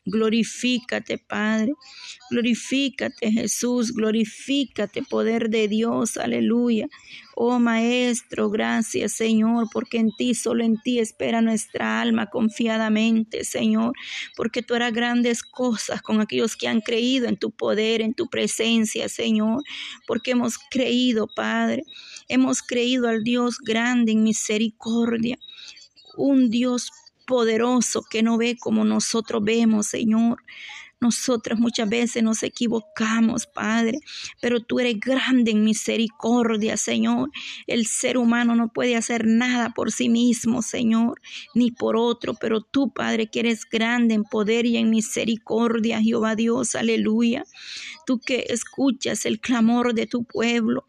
glorifícate, 0.05 1.17
Padre. 1.17 1.71
Glorifícate, 2.29 3.31
Jesús. 3.31 3.93
Glorifícate, 3.93 5.03
poder 5.03 5.49
de 5.49 5.69
Dios. 5.69 6.17
Aleluya. 6.17 6.89
Oh 7.33 7.59
Maestro, 7.59 8.49
gracias, 8.49 9.13
Señor, 9.13 9.67
porque 9.71 9.99
en 9.99 10.11
ti, 10.17 10.33
solo 10.35 10.65
en 10.65 10.81
ti 10.81 10.99
espera 10.99 11.41
nuestra 11.41 12.01
alma 12.01 12.25
confiadamente, 12.25 13.45
Señor, 13.45 13.93
porque 14.35 14.61
tú 14.61 14.73
harás 14.73 14.91
grandes 14.91 15.43
cosas 15.43 16.01
con 16.01 16.19
aquellos 16.19 16.57
que 16.57 16.67
han 16.67 16.81
creído 16.81 17.29
en 17.29 17.37
tu 17.37 17.51
poder, 17.51 18.01
en 18.01 18.13
tu 18.15 18.27
presencia, 18.27 19.07
Señor, 19.07 19.63
porque 20.07 20.31
hemos 20.31 20.57
creído, 20.57 21.29
Padre. 21.33 21.83
Hemos 22.27 22.61
creído 22.61 23.07
al 23.07 23.23
Dios 23.23 23.59
grande 23.59 24.11
en 24.11 24.23
misericordia 24.23 25.37
un 26.17 26.49
Dios 26.49 26.91
poderoso 27.25 28.03
que 28.09 28.23
no 28.23 28.37
ve 28.37 28.57
como 28.59 28.83
nosotros 28.83 29.43
vemos, 29.43 29.87
Señor. 29.87 30.43
Nosotras 30.99 31.59
muchas 31.59 31.87
veces 31.87 32.23
nos 32.23 32.41
equivocamos, 32.41 33.45
Padre, 33.45 33.99
pero 34.41 34.61
tú 34.61 34.79
eres 34.79 34.99
grande 34.99 35.51
en 35.51 35.63
misericordia, 35.63 36.75
Señor. 36.75 37.29
El 37.67 37.85
ser 37.85 38.17
humano 38.17 38.55
no 38.55 38.69
puede 38.69 38.95
hacer 38.95 39.27
nada 39.27 39.69
por 39.75 39.91
sí 39.91 40.09
mismo, 40.09 40.63
Señor, 40.63 41.21
ni 41.53 41.69
por 41.69 41.95
otro, 41.95 42.33
pero 42.33 42.61
tú, 42.61 42.91
Padre, 42.91 43.27
que 43.27 43.41
eres 43.41 43.65
grande 43.69 44.15
en 44.15 44.23
poder 44.23 44.65
y 44.65 44.77
en 44.77 44.89
misericordia, 44.89 46.01
Jehová 46.01 46.35
Dios, 46.35 46.73
aleluya. 46.73 47.45
Tú 48.07 48.19
que 48.19 48.47
escuchas 48.49 49.27
el 49.27 49.39
clamor 49.39 49.93
de 49.93 50.07
tu 50.07 50.23
pueblo, 50.23 50.87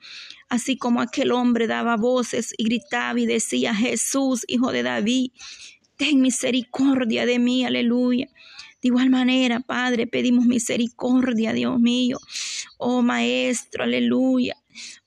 así 0.48 0.78
como 0.78 1.02
aquel 1.02 1.32
hombre 1.32 1.66
daba 1.66 1.96
voces 1.96 2.54
y 2.56 2.64
gritaba 2.64 3.20
y 3.20 3.26
decía, 3.26 3.74
Jesús, 3.74 4.44
hijo 4.48 4.72
de 4.72 4.84
David, 4.84 5.32
ten 5.98 6.22
misericordia 6.22 7.26
de 7.26 7.38
mí, 7.38 7.66
aleluya. 7.66 8.28
De 8.80 8.88
igual 8.88 9.10
manera, 9.10 9.60
Padre, 9.60 10.06
pedimos 10.06 10.46
misericordia, 10.46 11.52
Dios 11.52 11.80
mío. 11.80 12.18
Oh 12.76 13.02
Maestro, 13.02 13.84
aleluya. 13.84 14.56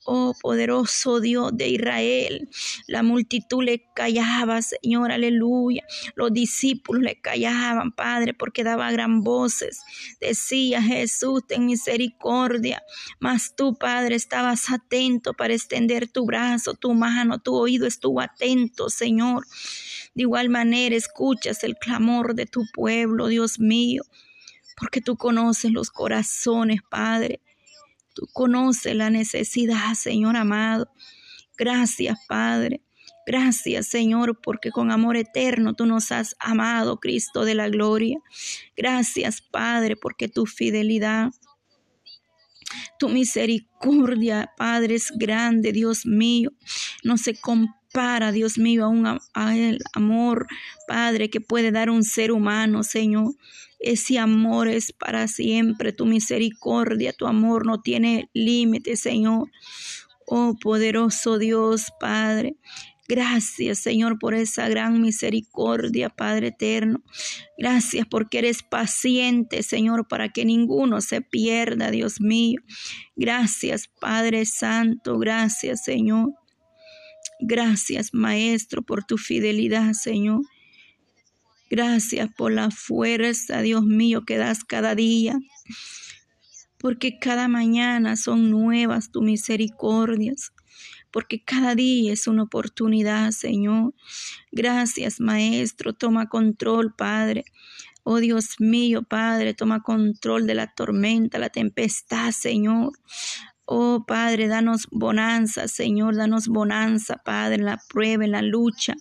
Oh 0.03 0.33
poderoso 0.41 1.19
Dios 1.19 1.51
de 1.53 1.69
Israel, 1.69 2.49
la 2.87 3.03
multitud 3.03 3.63
le 3.63 3.85
callaba, 3.93 4.61
Señor, 4.61 5.11
aleluya. 5.11 5.83
Los 6.15 6.33
discípulos 6.33 7.03
le 7.03 7.21
callaban, 7.21 7.91
Padre, 7.91 8.33
porque 8.33 8.63
daba 8.63 8.91
gran 8.91 9.21
voces. 9.21 9.81
Decía 10.19 10.81
Jesús, 10.81 11.43
ten 11.47 11.67
misericordia. 11.67 12.83
Mas 13.19 13.55
tú, 13.55 13.75
Padre, 13.75 14.15
estabas 14.15 14.71
atento 14.71 15.33
para 15.33 15.53
extender 15.53 16.07
tu 16.07 16.25
brazo, 16.25 16.73
tu 16.73 16.93
mano, 16.93 17.39
tu 17.39 17.55
oído 17.55 17.85
estuvo 17.85 18.21
atento, 18.21 18.89
Señor. 18.89 19.45
De 20.13 20.23
igual 20.23 20.49
manera, 20.49 20.95
escuchas 20.95 21.63
el 21.63 21.75
clamor 21.75 22.35
de 22.35 22.45
tu 22.45 22.65
pueblo, 22.73 23.27
Dios 23.27 23.59
mío, 23.59 24.03
porque 24.77 25.01
tú 25.01 25.15
conoces 25.15 25.71
los 25.71 25.89
corazones, 25.89 26.81
Padre. 26.89 27.41
Tú 28.13 28.27
conoces 28.33 28.95
la 28.95 29.09
necesidad, 29.09 29.93
Señor 29.93 30.35
amado. 30.35 30.91
Gracias, 31.57 32.17
Padre. 32.27 32.81
Gracias, 33.25 33.87
Señor, 33.87 34.39
porque 34.41 34.71
con 34.71 34.91
amor 34.91 35.15
eterno 35.15 35.75
tú 35.75 35.85
nos 35.85 36.11
has 36.11 36.35
amado, 36.39 36.99
Cristo 36.99 37.45
de 37.45 37.55
la 37.55 37.69
gloria. 37.69 38.17
Gracias, 38.75 39.41
Padre, 39.41 39.95
porque 39.95 40.27
tu 40.27 40.45
fidelidad, 40.45 41.29
tu 42.97 43.09
misericordia, 43.09 44.51
Padre, 44.57 44.95
es 44.95 45.11
grande, 45.15 45.71
Dios 45.71 46.05
mío. 46.05 46.51
No 47.03 47.17
se 47.17 47.39
compara, 47.39 47.80
Dios 48.31 48.57
mío, 48.57 48.85
a, 48.85 48.87
un, 48.87 49.05
a 49.33 49.57
el 49.57 49.79
amor, 49.93 50.47
Padre, 50.87 51.29
que 51.29 51.41
puede 51.41 51.71
dar 51.71 51.89
un 51.89 52.03
ser 52.03 52.31
humano, 52.31 52.83
Señor. 52.83 53.35
Ese 53.79 54.19
amor 54.19 54.67
es 54.67 54.93
para 54.93 55.27
siempre, 55.27 55.91
tu 55.91 56.05
misericordia, 56.05 57.13
tu 57.13 57.27
amor 57.27 57.65
no 57.65 57.81
tiene 57.81 58.29
límite, 58.33 58.95
Señor. 58.95 59.49
Oh 60.25 60.55
poderoso 60.61 61.37
Dios, 61.37 61.91
Padre, 61.99 62.55
Gracias, 63.11 63.79
Señor, 63.79 64.19
por 64.19 64.33
esa 64.33 64.69
gran 64.69 65.01
misericordia, 65.01 66.07
Padre 66.07 66.47
eterno. 66.47 67.03
Gracias 67.57 68.07
porque 68.09 68.37
eres 68.37 68.63
paciente, 68.63 69.63
Señor, 69.63 70.07
para 70.07 70.29
que 70.29 70.45
ninguno 70.45 71.01
se 71.01 71.19
pierda, 71.19 71.91
Dios 71.91 72.21
mío. 72.21 72.61
Gracias, 73.17 73.89
Padre 73.99 74.45
Santo. 74.45 75.19
Gracias, 75.19 75.83
Señor. 75.83 76.29
Gracias, 77.41 78.13
Maestro, 78.13 78.81
por 78.81 79.03
tu 79.03 79.17
fidelidad, 79.17 79.93
Señor. 79.93 80.41
Gracias 81.69 82.29
por 82.37 82.51
la 82.51 82.69
fuerza, 82.71 83.61
Dios 83.61 83.83
mío, 83.83 84.23
que 84.25 84.37
das 84.37 84.63
cada 84.63 84.95
día. 84.95 85.39
Porque 86.77 87.19
cada 87.19 87.47
mañana 87.47 88.15
son 88.15 88.49
nuevas 88.49 89.11
tus 89.11 89.23
misericordias 89.23 90.53
porque 91.11 91.43
cada 91.43 91.75
día 91.75 92.13
es 92.13 92.27
una 92.27 92.43
oportunidad, 92.43 93.31
Señor. 93.31 93.93
Gracias, 94.51 95.19
Maestro. 95.19 95.93
Toma 95.93 96.29
control, 96.29 96.95
Padre. 96.95 97.45
Oh 98.03 98.17
Dios 98.17 98.55
mío, 98.59 99.03
Padre, 99.03 99.53
toma 99.53 99.83
control 99.83 100.47
de 100.47 100.55
la 100.55 100.73
tormenta, 100.73 101.37
la 101.37 101.49
tempestad, 101.49 102.31
Señor. 102.31 102.93
Oh 103.73 104.03
Padre, 104.05 104.49
danos 104.49 104.89
bonanza, 104.91 105.69
Señor, 105.69 106.17
danos 106.17 106.49
bonanza, 106.49 107.21
Padre, 107.23 107.55
en 107.55 107.63
la 107.63 107.77
prueba, 107.77 108.25
en 108.25 108.31
la 108.31 108.41
lucha. 108.41 108.95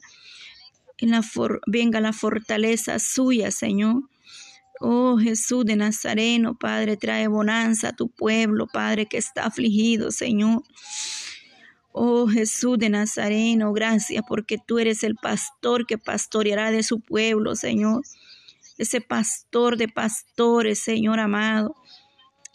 En 0.98 1.10
la 1.10 1.22
venga 1.66 2.00
la 2.00 2.12
fortaleza 2.12 3.00
suya, 3.00 3.50
Señor. 3.50 4.04
Oh 4.78 5.18
Jesús 5.18 5.64
de 5.64 5.74
Nazareno, 5.74 6.56
Padre, 6.56 6.96
trae 6.96 7.26
bonanza 7.26 7.88
a 7.88 7.96
tu 7.96 8.10
pueblo, 8.10 8.68
Padre, 8.72 9.06
que 9.06 9.18
está 9.18 9.46
afligido, 9.46 10.12
Señor. 10.12 10.62
Oh 11.90 12.28
Jesús 12.28 12.78
de 12.78 12.90
Nazareno, 12.90 13.72
gracias 13.72 14.22
porque 14.28 14.56
tú 14.64 14.78
eres 14.78 15.02
el 15.02 15.16
pastor 15.16 15.84
que 15.84 15.98
pastoreará 15.98 16.70
de 16.70 16.84
su 16.84 17.00
pueblo, 17.00 17.56
Señor. 17.56 18.02
Ese 18.78 19.00
pastor 19.00 19.76
de 19.76 19.88
pastores, 19.88 20.78
Señor 20.78 21.18
amado, 21.18 21.74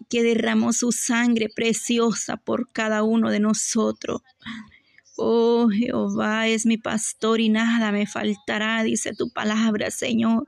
que 0.10 0.24
derramó 0.24 0.74
su 0.74 0.92
sangre 0.92 1.48
preciosa 1.54 2.38
por 2.38 2.72
cada 2.72 3.04
uno 3.04 3.30
de 3.32 3.40
nosotros. 3.40 4.22
Oh 5.18 5.70
Jehová 5.70 6.48
es 6.48 6.66
mi 6.66 6.78
pastor 6.78 7.40
y 7.40 7.50
nada 7.50 7.92
me 7.92 8.06
faltará, 8.06 8.84
dice 8.84 9.14
tu 9.14 9.30
palabra, 9.30 9.92
Señor. 9.92 10.48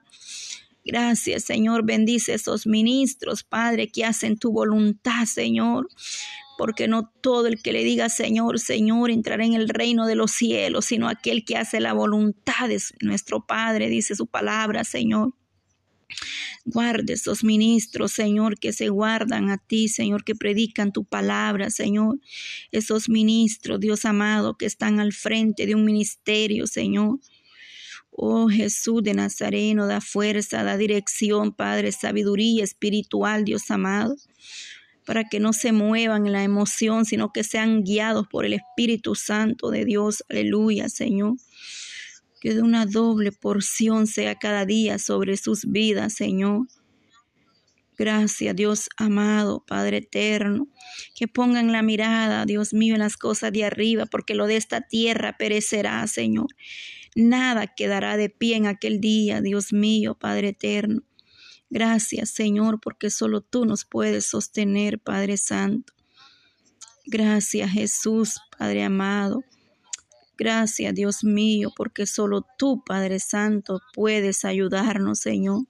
Gracias, 0.83 1.43
Señor. 1.43 1.86
Bendice 1.86 2.33
esos 2.33 2.65
ministros, 2.65 3.43
Padre, 3.43 3.89
que 3.89 4.05
hacen 4.05 4.38
tu 4.38 4.51
voluntad, 4.51 5.25
Señor 5.25 5.88
porque 6.57 6.88
no 6.88 7.10
todo 7.21 7.47
el 7.47 7.62
que 7.62 7.71
le 7.71 7.83
diga 7.83 8.10
Señor, 8.10 8.60
Señor 8.60 9.12
entrará 9.12 9.45
en 9.45 9.53
el 9.53 9.69
reino 9.69 10.07
de 10.07 10.15
los 10.15 10.31
cielos, 10.31 10.86
sino 10.86 11.07
aquel 11.07 11.45
que 11.45 11.55
hace 11.55 11.79
la 11.79 11.93
voluntad 11.93 12.67
de 12.67 12.81
nuestro 13.01 13.45
Padre, 13.45 13.89
dice 13.89 14.15
su 14.15 14.27
palabra, 14.27 14.83
Señor. 14.83 15.33
Guarde 16.65 17.13
esos 17.13 17.43
ministros, 17.43 18.12
Señor, 18.12 18.60
que 18.60 18.73
se 18.73 18.89
guardan 18.89 19.49
a 19.49 19.58
ti, 19.58 19.88
Señor, 19.88 20.23
que 20.23 20.36
predican 20.36 20.91
tu 20.91 21.06
palabra, 21.06 21.69
Señor. 21.69 22.19
Esos 22.71 23.10
ministros, 23.10 23.80
Dios 23.80 24.06
amado, 24.06 24.58
que 24.58 24.65
están 24.65 24.99
al 24.99 25.13
frente 25.13 25.65
de 25.65 25.75
un 25.75 25.86
ministerio, 25.86 26.67
Señor. 26.67 27.19
Oh 28.12 28.49
Jesús 28.49 29.03
de 29.03 29.13
Nazareno, 29.13 29.86
da 29.86 30.01
fuerza, 30.01 30.63
da 30.63 30.75
dirección, 30.75 31.53
Padre, 31.53 31.91
sabiduría 31.91 32.63
espiritual, 32.63 33.45
Dios 33.45 33.69
amado 33.69 34.15
para 35.08 35.23
que 35.23 35.39
no 35.39 35.53
se 35.53 35.71
muevan 35.71 36.27
en 36.27 36.34
la 36.34 36.43
emoción, 36.43 37.06
sino 37.06 37.32
que 37.32 37.45
sean 37.45 37.84
guiados 37.84 38.27
por 38.27 38.43
el 38.43 38.51
Espíritu 38.51 39.15
Santo 39.15 39.71
de 39.71 39.86
Dios. 39.86 40.25
Aleluya, 40.27 40.89
Señor. 40.89 41.38
Que 42.39 42.54
de 42.54 42.62
una 42.62 42.86
doble 42.86 43.32
porción 43.32 44.08
sea 44.08 44.36
cada 44.36 44.65
día 44.65 45.00
sobre 45.00 45.38
sus 45.38 45.65
vidas, 45.65 46.13
Señor. 46.13 46.67
Gracias, 47.97 48.56
Dios 48.56 48.89
amado, 48.97 49.63
Padre 49.65 49.97
eterno. 49.97 50.67
Que 51.15 51.28
pongan 51.28 51.71
la 51.71 51.82
mirada, 51.82 52.45
Dios 52.45 52.73
mío, 52.73 52.93
en 52.93 53.00
las 53.00 53.17
cosas 53.17 53.52
de 53.52 53.65
arriba, 53.65 54.06
porque 54.06 54.36
lo 54.36 54.45
de 54.45 54.56
esta 54.56 54.82
tierra 54.82 55.36
perecerá, 55.38 56.06
Señor. 56.06 56.47
Nada 57.15 57.65
quedará 57.65 58.15
de 58.15 58.30
pie 58.30 58.58
en 58.58 58.67
aquel 58.67 59.02
día, 59.02 59.41
Dios 59.41 59.73
mío, 59.73 60.13
Padre 60.13 60.50
eterno. 60.50 61.02
Gracias, 61.71 62.30
Señor, 62.30 62.80
porque 62.80 63.10
solo 63.10 63.41
tú 63.41 63.65
nos 63.65 63.84
puedes 63.86 64.28
sostener, 64.28 65.00
Padre 65.00 65.38
Santo. 65.38 65.93
Gracias, 67.08 67.71
Jesús, 67.71 68.39
Padre 68.58 68.84
amado. 68.84 69.43
Gracias, 70.38 70.93
Dios 70.93 71.23
mío, 71.23 71.71
porque 71.76 72.06
solo 72.06 72.45
tú, 72.58 72.84
Padre 72.86 73.19
Santo, 73.19 73.82
puedes 73.93 74.45
ayudarnos, 74.45 75.19
Señor. 75.19 75.63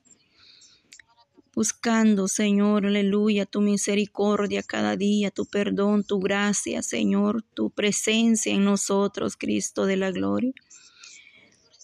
Buscando, 1.54 2.28
Señor, 2.28 2.86
aleluya, 2.86 3.46
tu 3.46 3.60
misericordia 3.62 4.62
cada 4.62 4.94
día, 4.96 5.30
tu 5.30 5.46
perdón, 5.46 6.04
tu 6.04 6.20
gracia, 6.20 6.82
Señor, 6.82 7.42
tu 7.54 7.70
presencia 7.70 8.52
en 8.52 8.64
nosotros, 8.64 9.36
Cristo 9.36 9.86
de 9.86 9.96
la 9.96 10.12
gloria. 10.12 10.52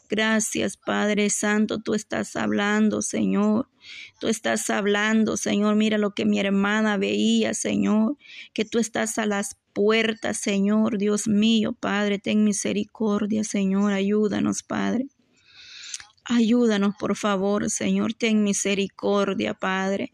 Gracias, 0.09 0.77
Padre 0.77 1.31
Santo, 1.31 1.81
tú 1.81 1.95
estás 1.95 2.37
hablando, 2.37 3.01
Señor. 3.01 3.71
Tú 4.21 4.29
estás 4.29 4.69
hablando, 4.69 5.37
Señor. 5.37 5.77
Mira 5.77 5.99
lo 5.99 6.15
que 6.15 6.25
mi 6.25 6.39
hermana 6.39 6.99
veía, 6.99 7.55
Señor. 7.55 8.17
Que 8.53 8.65
tú 8.65 8.79
estás 8.79 9.19
a 9.19 9.27
las 9.27 9.57
puertas, 9.73 10.39
Señor. 10.39 10.99
Dios 10.99 11.27
mío, 11.27 11.73
Padre, 11.73 12.19
ten 12.19 12.45
misericordia, 12.45 13.45
Señor. 13.45 13.93
Ayúdanos, 13.93 14.63
Padre. 14.63 15.07
Ayúdanos, 16.25 16.95
por 16.99 17.17
favor, 17.17 17.71
Señor. 17.71 18.13
Ten 18.15 18.45
misericordia, 18.45 19.55
Padre 19.55 20.13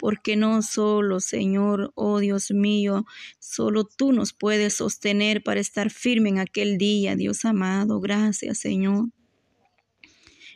porque 0.00 0.34
no 0.34 0.62
solo, 0.62 1.20
Señor, 1.20 1.92
oh 1.94 2.20
Dios 2.20 2.50
mío, 2.52 3.04
solo 3.38 3.84
tú 3.84 4.12
nos 4.12 4.32
puedes 4.32 4.76
sostener 4.76 5.42
para 5.42 5.60
estar 5.60 5.90
firme 5.90 6.30
en 6.30 6.38
aquel 6.38 6.78
día, 6.78 7.16
Dios 7.16 7.44
amado. 7.44 8.00
Gracias, 8.00 8.58
Señor. 8.58 9.10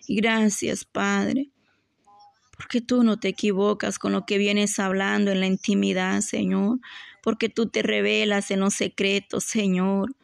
Gracias, 0.09 0.85
Padre, 0.85 1.51
porque 2.57 2.81
tú 2.81 3.03
no 3.03 3.19
te 3.19 3.29
equivocas 3.29 3.99
con 3.99 4.13
lo 4.13 4.27
que 4.27 4.37
vienes 4.37 4.79
hablando 4.79 5.31
en 5.31 5.41
la 5.41 5.47
intimidad, 5.47 6.21
Señor, 6.21 6.79
porque 7.23 7.49
tú 7.49 7.67
te 7.69 7.83
revelas 7.83 8.51
en 8.51 8.61
los 8.61 8.75
secretos, 8.75 9.45
Señor. 9.45 10.15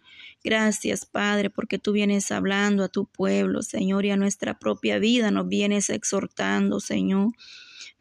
Gracias, 0.44 1.06
Padre, 1.06 1.48
porque 1.48 1.78
tú 1.78 1.92
vienes 1.92 2.30
hablando 2.30 2.84
a 2.84 2.88
tu 2.88 3.06
pueblo, 3.06 3.62
Señor, 3.62 4.04
y 4.04 4.10
a 4.10 4.16
nuestra 4.16 4.58
propia 4.58 4.98
vida 4.98 5.30
nos 5.30 5.48
vienes 5.48 5.88
exhortando, 5.88 6.80
Señor, 6.80 7.32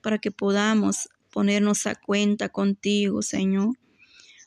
para 0.02 0.20
que 0.20 0.32
podamos 0.32 1.10
ponernos 1.32 1.86
a 1.86 1.96
cuenta 1.96 2.50
contigo, 2.50 3.22
Señor. 3.22 3.78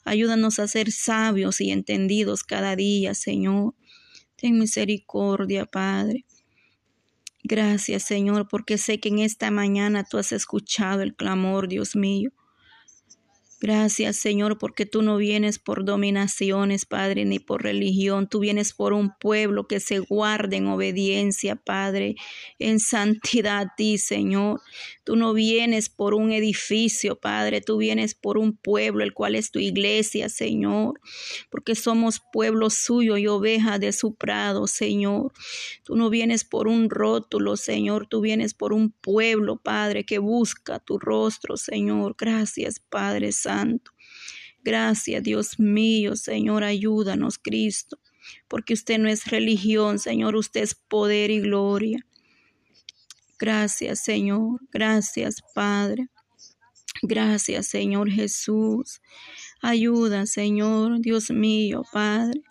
Ayúdanos 0.05 0.59
a 0.59 0.69
ser 0.69 0.91
sabios 0.91 1.61
y 1.61 1.71
entendidos 1.71 2.45
cada 2.45 2.77
día, 2.77 3.15
Señor. 3.15 3.75
Ten 4.37 4.59
misericordia, 4.59 5.65
Padre. 5.65 6.27
Gracias, 7.45 8.03
Señor, 8.05 8.49
porque 8.49 8.79
sé 8.79 8.99
que 9.01 9.09
en 9.09 9.19
esta 9.21 9.51
mañana 9.53 10.03
tú 10.05 10.19
has 10.19 10.33
escuchado 10.33 11.03
el 11.03 11.15
clamor, 11.15 11.69
Dios 11.69 11.95
mío. 11.97 12.31
Gracias, 13.63 14.17
Señor, 14.17 14.59
porque 14.59 14.87
tú 14.87 15.03
no 15.03 15.19
vienes 15.19 15.61
por 15.61 15.85
dominaciones, 15.85 16.85
Padre, 16.85 17.25
ni 17.25 17.39
por 17.39 17.63
religión. 17.63 18.27
Tú 18.29 18.41
vienes 18.41 18.73
por 18.73 18.93
un 18.93 19.13
pueblo 19.21 19.69
que 19.69 19.79
se 19.79 20.01
guarde 20.01 20.57
en 20.57 20.67
obediencia, 20.67 21.55
Padre, 21.55 22.17
en 22.59 22.81
santidad 22.81 23.61
a 23.61 23.75
ti, 23.77 23.99
Señor. 23.99 24.61
Tú 25.05 25.15
no 25.15 25.33
vienes 25.33 25.89
por 25.91 26.15
un 26.15 26.33
edificio, 26.33 27.21
Padre, 27.21 27.61
tú 27.61 27.77
vienes 27.77 28.17
por 28.17 28.37
un 28.37 28.57
pueblo, 28.57 29.05
el 29.05 29.15
cual 29.15 29.37
es 29.37 29.53
tu 29.53 29.61
iglesia, 29.61 30.29
Señor, 30.29 31.01
porque 31.49 31.77
somos 31.77 32.21
pueblo 32.33 32.69
suyo 32.69 33.17
y 33.17 33.29
oveja 33.29 33.79
de 33.79 33.93
su 33.93 34.17
prado, 34.17 34.67
Señor. 34.67 35.31
Tú 35.85 35.95
no 35.95 36.11
vienes 36.11 36.43
por 36.43 36.67
un 36.67 36.91
rótulo, 36.91 37.57
Señor, 37.57 38.09
tú 38.09 38.23
vienes 38.23 38.55
por 38.55 38.73
un 38.73 38.91
pueblo, 38.91 39.57
Padre, 39.57 40.05
que 40.05 40.19
busca 40.19 40.81
tu 40.81 40.99
rostro, 40.99 41.57
Señor. 41.57 42.17
Gracias, 42.19 42.81
Padre 42.81 43.31
Santo. 43.31 43.52
Gracias, 44.65 45.23
Dios 45.23 45.59
mío, 45.59 46.15
Señor, 46.17 46.63
ayúdanos, 46.63 47.39
Cristo, 47.39 47.99
porque 48.49 48.75
usted 48.75 48.99
no 48.99 49.09
es 49.09 49.27
religión, 49.27 49.99
Señor, 49.99 50.37
usted 50.37 50.63
es 50.63 50.75
poder 50.75 51.31
y 51.31 51.41
gloria. 51.41 52.07
Gracias, 53.39 54.05
Señor, 54.05 54.61
gracias, 54.71 55.43
Padre. 55.55 56.07
Gracias, 57.03 57.67
Señor 57.67 58.11
Jesús. 58.11 59.01
Ayuda, 59.61 60.27
Señor, 60.27 61.01
Dios 61.01 61.31
mío, 61.31 61.83
Padre 61.93 62.43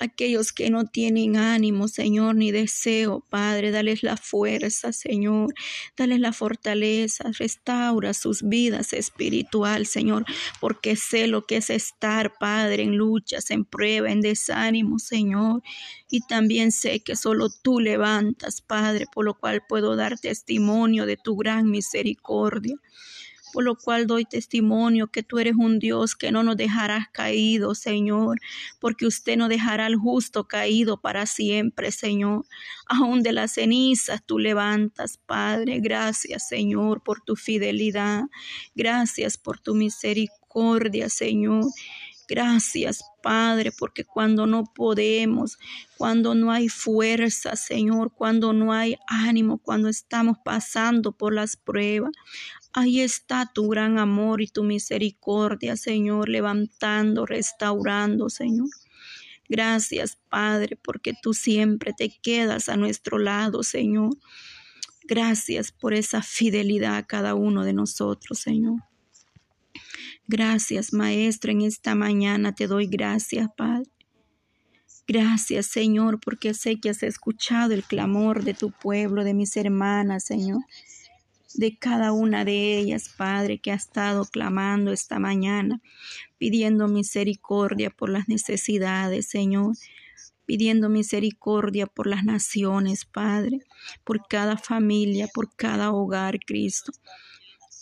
aquellos 0.00 0.52
que 0.52 0.70
no 0.70 0.84
tienen 0.84 1.36
ánimo, 1.36 1.88
Señor, 1.88 2.34
ni 2.36 2.50
deseo, 2.50 3.24
Padre, 3.28 3.70
dales 3.70 4.02
la 4.02 4.16
fuerza, 4.16 4.92
Señor, 4.92 5.54
dales 5.96 6.20
la 6.20 6.32
fortaleza, 6.32 7.30
restaura 7.38 8.14
sus 8.14 8.42
vidas 8.42 8.92
espiritual, 8.92 9.86
Señor, 9.86 10.24
porque 10.60 10.96
sé 10.96 11.26
lo 11.26 11.46
que 11.46 11.58
es 11.58 11.70
estar, 11.70 12.32
Padre, 12.38 12.82
en 12.82 12.96
luchas, 12.96 13.50
en 13.50 13.64
prueba, 13.64 14.10
en 14.10 14.20
desánimo, 14.20 14.98
Señor, 14.98 15.62
y 16.10 16.20
también 16.20 16.72
sé 16.72 17.00
que 17.00 17.16
solo 17.16 17.48
tú 17.50 17.80
levantas, 17.80 18.60
Padre, 18.60 19.06
por 19.12 19.24
lo 19.24 19.34
cual 19.34 19.62
puedo 19.68 19.96
dar 19.96 20.18
testimonio 20.18 21.06
de 21.06 21.16
tu 21.16 21.36
gran 21.36 21.70
misericordia 21.70 22.76
por 23.52 23.64
lo 23.64 23.76
cual 23.76 24.06
doy 24.06 24.24
testimonio 24.24 25.08
que 25.08 25.22
tú 25.22 25.38
eres 25.38 25.54
un 25.56 25.78
Dios 25.78 26.16
que 26.16 26.32
no 26.32 26.42
nos 26.42 26.56
dejarás 26.56 27.08
caídos, 27.12 27.78
Señor, 27.78 28.40
porque 28.80 29.06
usted 29.06 29.36
no 29.36 29.48
dejará 29.48 29.86
al 29.86 29.96
justo 29.96 30.48
caído 30.48 31.00
para 31.00 31.26
siempre, 31.26 31.92
Señor. 31.92 32.46
Aún 32.86 33.22
de 33.22 33.32
las 33.32 33.52
cenizas 33.52 34.22
tú 34.24 34.38
levantas, 34.38 35.18
Padre. 35.18 35.80
Gracias, 35.80 36.48
Señor, 36.48 37.02
por 37.02 37.20
tu 37.20 37.36
fidelidad. 37.36 38.24
Gracias 38.74 39.36
por 39.36 39.60
tu 39.60 39.74
misericordia, 39.74 41.08
Señor. 41.08 41.66
Gracias, 42.28 43.04
Padre, 43.22 43.72
porque 43.76 44.04
cuando 44.04 44.46
no 44.46 44.64
podemos, 44.64 45.58
cuando 45.98 46.34
no 46.34 46.50
hay 46.50 46.68
fuerza, 46.68 47.56
Señor, 47.56 48.12
cuando 48.14 48.52
no 48.52 48.72
hay 48.72 48.96
ánimo, 49.06 49.58
cuando 49.58 49.88
estamos 49.88 50.38
pasando 50.42 51.12
por 51.12 51.34
las 51.34 51.56
pruebas, 51.56 52.12
Ahí 52.74 53.00
está 53.00 53.50
tu 53.52 53.68
gran 53.68 53.98
amor 53.98 54.40
y 54.40 54.46
tu 54.46 54.64
misericordia, 54.64 55.76
Señor, 55.76 56.30
levantando, 56.30 57.26
restaurando, 57.26 58.30
Señor. 58.30 58.68
Gracias, 59.46 60.18
Padre, 60.30 60.78
porque 60.82 61.12
tú 61.20 61.34
siempre 61.34 61.92
te 61.92 62.08
quedas 62.22 62.70
a 62.70 62.76
nuestro 62.76 63.18
lado, 63.18 63.62
Señor. 63.62 64.16
Gracias 65.04 65.70
por 65.70 65.92
esa 65.92 66.22
fidelidad 66.22 66.96
a 66.96 67.06
cada 67.06 67.34
uno 67.34 67.62
de 67.62 67.74
nosotros, 67.74 68.38
Señor. 68.38 68.80
Gracias, 70.26 70.94
Maestro, 70.94 71.52
en 71.52 71.62
esta 71.62 71.94
mañana 71.94 72.54
te 72.54 72.66
doy 72.68 72.86
gracias, 72.86 73.48
Padre. 73.54 73.90
Gracias, 75.06 75.66
Señor, 75.66 76.20
porque 76.20 76.54
sé 76.54 76.80
que 76.80 76.88
has 76.88 77.02
escuchado 77.02 77.74
el 77.74 77.84
clamor 77.84 78.44
de 78.44 78.54
tu 78.54 78.70
pueblo, 78.70 79.24
de 79.24 79.34
mis 79.34 79.58
hermanas, 79.58 80.24
Señor 80.24 80.60
de 81.54 81.76
cada 81.78 82.12
una 82.12 82.44
de 82.44 82.78
ellas, 82.78 83.08
Padre, 83.16 83.58
que 83.58 83.72
ha 83.72 83.74
estado 83.74 84.24
clamando 84.24 84.92
esta 84.92 85.18
mañana, 85.18 85.80
pidiendo 86.38 86.88
misericordia 86.88 87.90
por 87.90 88.10
las 88.10 88.28
necesidades, 88.28 89.28
Señor, 89.28 89.74
pidiendo 90.46 90.88
misericordia 90.88 91.86
por 91.86 92.06
las 92.06 92.24
naciones, 92.24 93.04
Padre, 93.04 93.60
por 94.04 94.26
cada 94.28 94.56
familia, 94.56 95.28
por 95.32 95.54
cada 95.54 95.92
hogar, 95.92 96.38
Cristo. 96.40 96.92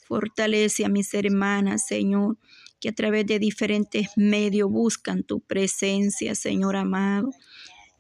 Fortalece 0.07 0.85
a 0.85 0.89
mis 0.89 1.15
hermanas, 1.15 1.87
Señor, 1.87 2.37
que 2.81 2.89
a 2.89 2.95
través 2.95 3.27
de 3.27 3.39
diferentes 3.39 4.09
medios 4.17 4.71
buscan 4.71 5.23
tu 5.23 5.41
presencia, 5.41 6.35
Señor 6.35 6.77
amado 6.77 7.31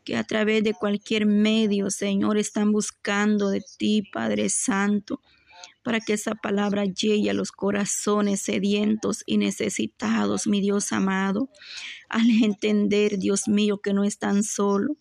que 0.02 0.16
a 0.16 0.24
través 0.24 0.64
de 0.64 0.72
cualquier 0.72 1.26
medio, 1.26 1.90
Señor, 1.90 2.38
están 2.38 2.72
buscando 2.72 3.50
de 3.50 3.62
ti, 3.78 4.02
Padre 4.10 4.48
Santo 4.48 5.20
para 5.82 6.00
que 6.00 6.12
esa 6.12 6.34
palabra 6.34 6.84
llegue 6.84 7.30
a 7.30 7.34
los 7.34 7.52
corazones 7.52 8.42
sedientos 8.42 9.22
y 9.26 9.38
necesitados, 9.38 10.46
mi 10.46 10.60
Dios 10.60 10.92
amado, 10.92 11.48
al 12.08 12.28
entender, 12.42 13.18
Dios 13.18 13.48
mío, 13.48 13.80
que 13.80 13.94
no 13.94 14.04
están 14.04 14.42
solos, 14.42 14.96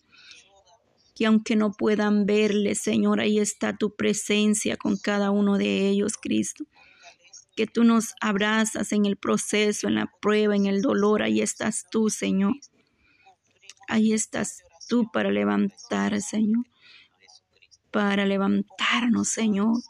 que 1.14 1.26
aunque 1.26 1.54
no 1.54 1.72
puedan 1.72 2.24
verle, 2.24 2.74
Señor, 2.74 3.20
ahí 3.20 3.38
está 3.38 3.76
tu 3.76 3.94
presencia 3.94 4.76
con 4.76 4.96
cada 4.96 5.30
uno 5.30 5.58
de 5.58 5.88
ellos, 5.88 6.14
Cristo. 6.16 6.64
Que 7.54 7.66
tú 7.66 7.84
nos 7.84 8.14
abrazas 8.22 8.92
en 8.92 9.04
el 9.04 9.16
proceso, 9.16 9.86
en 9.86 9.96
la 9.96 10.10
prueba, 10.22 10.56
en 10.56 10.64
el 10.64 10.80
dolor, 10.80 11.22
ahí 11.22 11.42
estás 11.42 11.84
tú, 11.90 12.08
Señor. 12.08 12.54
Ahí 13.86 14.14
estás 14.14 14.62
tú 14.88 15.10
para 15.12 15.30
levantar, 15.30 16.18
Señor. 16.22 16.64
Para 17.90 18.24
levantarnos, 18.24 19.28
Señor 19.28 19.82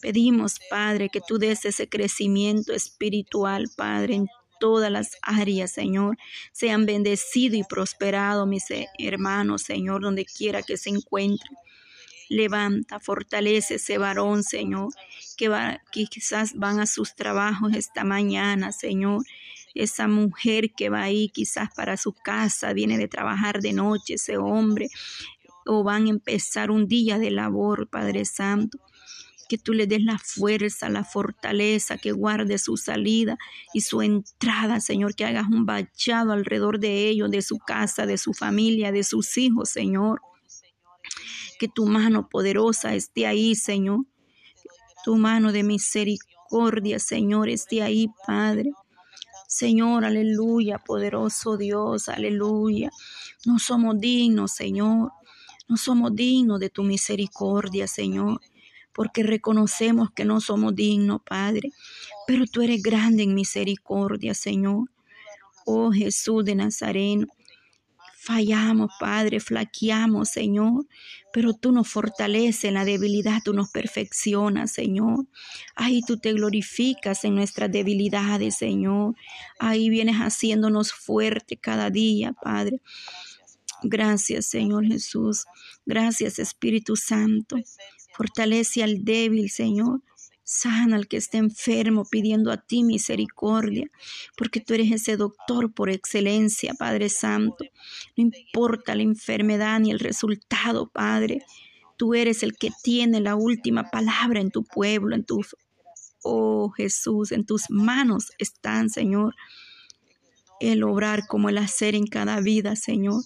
Pedimos, 0.00 0.58
Padre, 0.70 1.08
que 1.08 1.20
tú 1.26 1.38
des 1.38 1.64
ese 1.64 1.88
crecimiento 1.88 2.72
espiritual, 2.72 3.68
Padre, 3.76 4.14
en 4.14 4.26
todas 4.60 4.90
las 4.90 5.16
áreas, 5.22 5.72
Señor. 5.72 6.16
Sean 6.52 6.86
bendecidos 6.86 7.58
y 7.58 7.64
prosperados 7.64 8.46
mis 8.46 8.64
hermanos, 8.98 9.62
Señor, 9.62 10.02
donde 10.02 10.24
quiera 10.24 10.62
que 10.62 10.76
se 10.76 10.90
encuentren. 10.90 11.56
Levanta, 12.28 12.98
fortalece 13.00 13.76
ese 13.76 13.98
varón, 13.98 14.42
Señor, 14.42 14.88
que, 15.36 15.48
va, 15.48 15.80
que 15.92 16.06
quizás 16.06 16.54
van 16.54 16.80
a 16.80 16.86
sus 16.86 17.14
trabajos 17.14 17.72
esta 17.74 18.04
mañana, 18.04 18.72
Señor. 18.72 19.24
Esa 19.74 20.08
mujer 20.08 20.72
que 20.76 20.88
va 20.88 21.02
ahí 21.02 21.28
quizás 21.28 21.68
para 21.74 21.96
su 21.96 22.12
casa, 22.12 22.72
viene 22.72 22.98
de 22.98 23.08
trabajar 23.08 23.60
de 23.60 23.72
noche, 23.72 24.14
ese 24.14 24.38
hombre, 24.38 24.88
o 25.66 25.84
van 25.84 26.06
a 26.06 26.10
empezar 26.10 26.70
un 26.70 26.88
día 26.88 27.18
de 27.18 27.30
labor, 27.30 27.88
Padre 27.88 28.24
Santo 28.24 28.78
que 29.48 29.58
tú 29.58 29.72
le 29.72 29.86
des 29.86 30.02
la 30.02 30.18
fuerza, 30.18 30.88
la 30.88 31.04
fortaleza, 31.04 31.98
que 31.98 32.12
guarde 32.12 32.58
su 32.58 32.76
salida 32.76 33.38
y 33.72 33.80
su 33.82 34.02
entrada, 34.02 34.80
Señor, 34.80 35.14
que 35.14 35.24
hagas 35.24 35.46
un 35.48 35.66
vallado 35.66 36.32
alrededor 36.32 36.78
de 36.78 37.08
ellos, 37.08 37.30
de 37.30 37.42
su 37.42 37.58
casa, 37.58 38.06
de 38.06 38.18
su 38.18 38.32
familia, 38.34 38.92
de 38.92 39.04
sus 39.04 39.36
hijos, 39.38 39.70
Señor. 39.70 40.20
Que 41.58 41.68
tu 41.68 41.86
mano 41.86 42.28
poderosa 42.28 42.94
esté 42.94 43.26
ahí, 43.26 43.54
Señor. 43.54 44.00
Tu 45.04 45.16
mano 45.16 45.52
de 45.52 45.62
misericordia, 45.62 46.98
Señor, 46.98 47.48
esté 47.48 47.82
ahí, 47.82 48.08
Padre. 48.26 48.72
Señor, 49.48 50.04
aleluya, 50.04 50.78
poderoso 50.78 51.56
Dios, 51.56 52.08
aleluya. 52.08 52.90
No 53.44 53.58
somos 53.58 53.98
dignos, 54.00 54.52
Señor. 54.52 55.12
No 55.68 55.76
somos 55.76 56.14
dignos 56.14 56.60
de 56.60 56.70
tu 56.70 56.82
misericordia, 56.82 57.86
Señor 57.86 58.40
porque 58.96 59.22
reconocemos 59.22 60.10
que 60.10 60.24
no 60.24 60.40
somos 60.40 60.74
dignos, 60.74 61.20
Padre, 61.22 61.70
pero 62.26 62.46
tú 62.46 62.62
eres 62.62 62.82
grande 62.82 63.24
en 63.24 63.34
misericordia, 63.34 64.32
Señor. 64.32 64.90
Oh 65.66 65.92
Jesús 65.92 66.46
de 66.46 66.54
Nazareno, 66.54 67.26
fallamos, 68.16 68.90
Padre, 68.98 69.38
flaqueamos, 69.38 70.30
Señor, 70.30 70.86
pero 71.30 71.52
tú 71.52 71.72
nos 71.72 71.88
fortaleces 71.88 72.64
en 72.64 72.72
la 72.72 72.86
debilidad, 72.86 73.42
tú 73.44 73.52
nos 73.52 73.70
perfeccionas, 73.70 74.72
Señor. 74.72 75.26
Ahí 75.74 76.00
tú 76.00 76.16
te 76.16 76.32
glorificas 76.32 77.24
en 77.24 77.34
nuestras 77.34 77.70
debilidades, 77.70 78.56
Señor. 78.56 79.14
Ahí 79.58 79.90
vienes 79.90 80.16
haciéndonos 80.16 80.94
fuerte 80.94 81.58
cada 81.58 81.90
día, 81.90 82.32
Padre. 82.32 82.80
Gracias, 83.82 84.46
Señor 84.46 84.86
Jesús. 84.86 85.44
Gracias, 85.84 86.38
Espíritu 86.38 86.96
Santo. 86.96 87.56
Fortalece 88.16 88.82
al 88.82 89.04
débil, 89.04 89.50
Señor. 89.50 90.02
Sana 90.42 90.96
al 90.96 91.08
que 91.08 91.16
esté 91.16 91.38
enfermo, 91.38 92.06
pidiendo 92.08 92.52
a 92.52 92.56
ti 92.56 92.84
misericordia, 92.84 93.90
porque 94.36 94.60
tú 94.60 94.74
eres 94.74 94.92
ese 94.92 95.16
doctor 95.16 95.74
por 95.74 95.90
excelencia, 95.90 96.72
Padre 96.74 97.08
Santo. 97.08 97.64
No 98.16 98.22
importa 98.22 98.94
la 98.94 99.02
enfermedad 99.02 99.80
ni 99.80 99.90
el 99.90 99.98
resultado, 99.98 100.88
Padre. 100.88 101.42
Tú 101.96 102.14
eres 102.14 102.44
el 102.44 102.56
que 102.56 102.70
tiene 102.82 103.20
la 103.20 103.34
última 103.34 103.90
palabra 103.90 104.40
en 104.40 104.52
tu 104.52 104.62
pueblo, 104.62 105.16
en 105.16 105.24
tu, 105.24 105.42
oh 106.22 106.70
Jesús, 106.70 107.32
en 107.32 107.44
tus 107.44 107.68
manos 107.68 108.30
están, 108.38 108.88
Señor, 108.88 109.34
el 110.60 110.84
obrar 110.84 111.26
como 111.26 111.48
el 111.48 111.58
hacer 111.58 111.94
en 111.94 112.06
cada 112.06 112.40
vida, 112.40 112.76
Señor. 112.76 113.24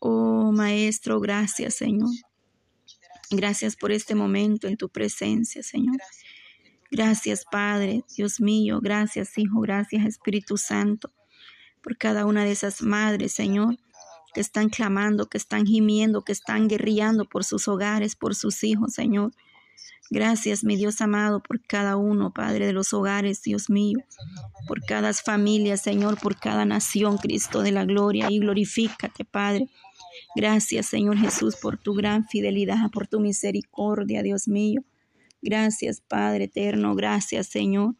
Oh 0.00 0.52
Maestro, 0.52 1.20
gracias, 1.20 1.74
Señor. 1.74 2.10
Gracias 3.30 3.76
por 3.76 3.92
este 3.92 4.14
momento 4.14 4.68
en 4.68 4.76
tu 4.76 4.88
presencia, 4.88 5.62
Señor. 5.62 5.96
Gracias, 6.90 7.44
Padre, 7.50 8.04
Dios 8.16 8.40
mío. 8.40 8.80
Gracias, 8.82 9.36
Hijo. 9.38 9.60
Gracias, 9.60 10.04
Espíritu 10.04 10.56
Santo, 10.56 11.12
por 11.82 11.96
cada 11.96 12.26
una 12.26 12.44
de 12.44 12.52
esas 12.52 12.82
madres, 12.82 13.32
Señor, 13.32 13.76
que 14.32 14.40
están 14.40 14.68
clamando, 14.68 15.28
que 15.28 15.38
están 15.38 15.66
gimiendo, 15.66 16.22
que 16.22 16.32
están 16.32 16.68
guerreando 16.68 17.24
por 17.24 17.44
sus 17.44 17.68
hogares, 17.68 18.14
por 18.16 18.34
sus 18.34 18.62
hijos, 18.62 18.92
Señor. 18.94 19.32
Gracias, 20.10 20.64
mi 20.64 20.76
Dios 20.76 21.00
amado, 21.00 21.42
por 21.42 21.60
cada 21.62 21.96
uno, 21.96 22.32
Padre, 22.32 22.66
de 22.66 22.72
los 22.72 22.92
hogares, 22.92 23.42
Dios 23.42 23.70
mío, 23.70 23.98
por 24.68 24.84
cada 24.84 25.12
familia, 25.14 25.76
Señor, 25.76 26.20
por 26.20 26.38
cada 26.38 26.64
nación, 26.64 27.16
Cristo 27.16 27.62
de 27.62 27.72
la 27.72 27.84
gloria, 27.84 28.30
y 28.30 28.38
glorifícate, 28.38 29.24
Padre. 29.24 29.68
Gracias, 30.36 30.86
Señor 30.86 31.16
Jesús, 31.18 31.56
por 31.56 31.78
tu 31.78 31.94
gran 31.94 32.26
fidelidad, 32.28 32.90
por 32.92 33.06
tu 33.06 33.20
misericordia, 33.20 34.22
Dios 34.22 34.46
mío. 34.46 34.84
Gracias, 35.40 36.00
Padre 36.00 36.44
eterno, 36.44 36.94
gracias, 36.94 37.48
Señor. 37.48 37.96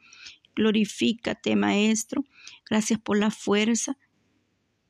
Glorifícate, 0.54 1.56
Maestro. 1.56 2.24
Gracias 2.68 3.00
por 3.00 3.18
la 3.18 3.30
fuerza, 3.30 3.98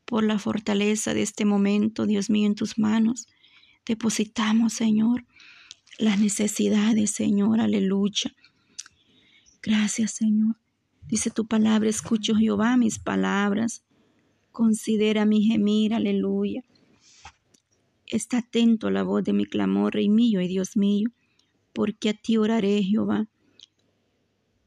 por 0.05 0.25
la 0.25 0.39
fortaleza 0.39 1.15
de 1.15 1.23
este 1.23 1.45
momento, 1.45 2.07
Dios 2.07 2.29
mío, 2.29 2.47
en 2.47 2.55
tus 2.55 2.79
manos. 2.79 3.27
Depositamos, 3.87 4.73
Señor, 4.73 5.25
las 5.99 6.19
necesidades, 6.19 7.11
Señor, 7.11 7.61
aleluya. 7.61 8.35
Gracias, 9.63 10.13
Señor. 10.13 10.57
Dice 11.07 11.31
tu 11.31 11.47
palabra, 11.47 11.89
escucho 11.89 12.35
Jehová 12.35 12.77
mis 12.77 12.99
palabras. 12.99 13.85
Considera 14.53 15.25
mi 15.25 15.43
gemir, 15.43 15.95
aleluya. 15.95 16.65
Está 18.07 18.39
atento 18.39 18.89
a 18.89 18.91
la 18.91 19.03
voz 19.03 19.25
de 19.25 19.33
mi 19.33 19.47
clamor, 19.47 19.95
Rey 19.95 20.09
mío 20.09 20.41
y 20.41 20.49
Dios 20.49 20.77
mío, 20.77 21.11
porque 21.73 22.11
a 22.11 22.15
ti 22.15 22.37
oraré, 22.37 22.83
Jehová. 22.83 23.29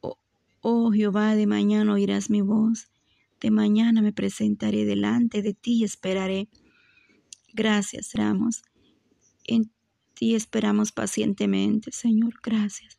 Oh, 0.02 0.18
oh 0.62 0.92
Jehová, 0.92 1.36
de 1.36 1.48
mañana 1.48 1.94
oirás 1.94 2.30
mi 2.30 2.42
voz. 2.42 2.90
De 3.40 3.52
mañana 3.52 4.02
me 4.02 4.14
presentaré 4.14 4.86
delante 4.86 5.42
de 5.42 5.54
ti 5.54 5.76
y 5.76 5.84
esperaré. 5.84 6.50
Gracias, 7.54 8.14
Ramos. 8.14 8.64
Ti 10.18 10.34
esperamos 10.34 10.92
pacientemente, 10.92 11.92
Señor. 11.92 12.34
Gracias. 12.42 12.98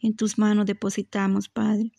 En 0.00 0.14
tus 0.14 0.38
manos 0.38 0.66
depositamos, 0.66 1.48
Padre. 1.48 1.92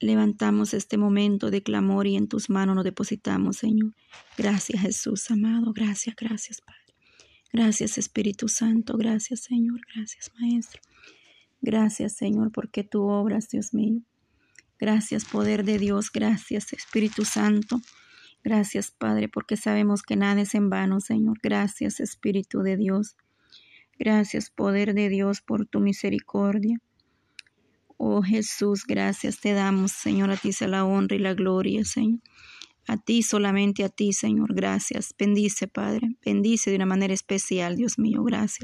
Levantamos 0.00 0.74
este 0.74 0.96
momento 0.96 1.50
de 1.50 1.62
clamor 1.62 2.06
y 2.06 2.16
en 2.16 2.26
tus 2.26 2.50
manos 2.50 2.74
nos 2.74 2.84
depositamos, 2.84 3.58
Señor. 3.58 3.94
Gracias, 4.36 4.82
Jesús, 4.82 5.30
amado. 5.30 5.72
Gracias, 5.72 6.16
gracias, 6.16 6.60
Padre. 6.60 6.80
Gracias, 7.52 7.98
Espíritu 7.98 8.48
Santo. 8.48 8.96
Gracias, 8.96 9.40
Señor. 9.40 9.80
Gracias, 9.94 10.32
Maestro. 10.40 10.82
Gracias, 11.60 12.16
Señor, 12.16 12.50
porque 12.50 12.82
tú 12.82 13.04
obras, 13.04 13.48
Dios 13.48 13.72
mío. 13.74 14.00
Gracias, 14.78 15.24
poder 15.24 15.64
de 15.64 15.78
Dios. 15.78 16.10
Gracias, 16.10 16.72
Espíritu 16.72 17.24
Santo. 17.24 17.80
Gracias, 18.42 18.90
Padre, 18.90 19.28
porque 19.28 19.56
sabemos 19.56 20.02
que 20.02 20.16
nada 20.16 20.40
es 20.40 20.54
en 20.54 20.70
vano, 20.70 21.00
Señor. 21.00 21.38
Gracias, 21.42 22.00
Espíritu 22.00 22.62
de 22.62 22.76
Dios. 22.76 23.16
Gracias, 23.98 24.48
poder 24.50 24.94
de 24.94 25.10
Dios, 25.10 25.42
por 25.42 25.66
tu 25.66 25.80
misericordia. 25.80 26.80
Oh 27.98 28.22
Jesús, 28.22 28.84
gracias 28.86 29.40
te 29.40 29.52
damos, 29.52 29.92
Señor, 29.92 30.30
a 30.30 30.38
ti 30.38 30.54
sea 30.54 30.68
la 30.68 30.86
honra 30.86 31.16
y 31.16 31.18
la 31.18 31.34
gloria, 31.34 31.84
Señor. 31.84 32.20
A 32.86 32.96
ti, 32.96 33.22
solamente 33.22 33.84
a 33.84 33.90
ti, 33.90 34.14
Señor, 34.14 34.54
gracias. 34.54 35.14
Bendice, 35.18 35.68
Padre. 35.68 36.16
Bendice 36.24 36.70
de 36.70 36.76
una 36.76 36.86
manera 36.86 37.12
especial, 37.12 37.76
Dios 37.76 37.98
mío, 37.98 38.24
gracias. 38.24 38.58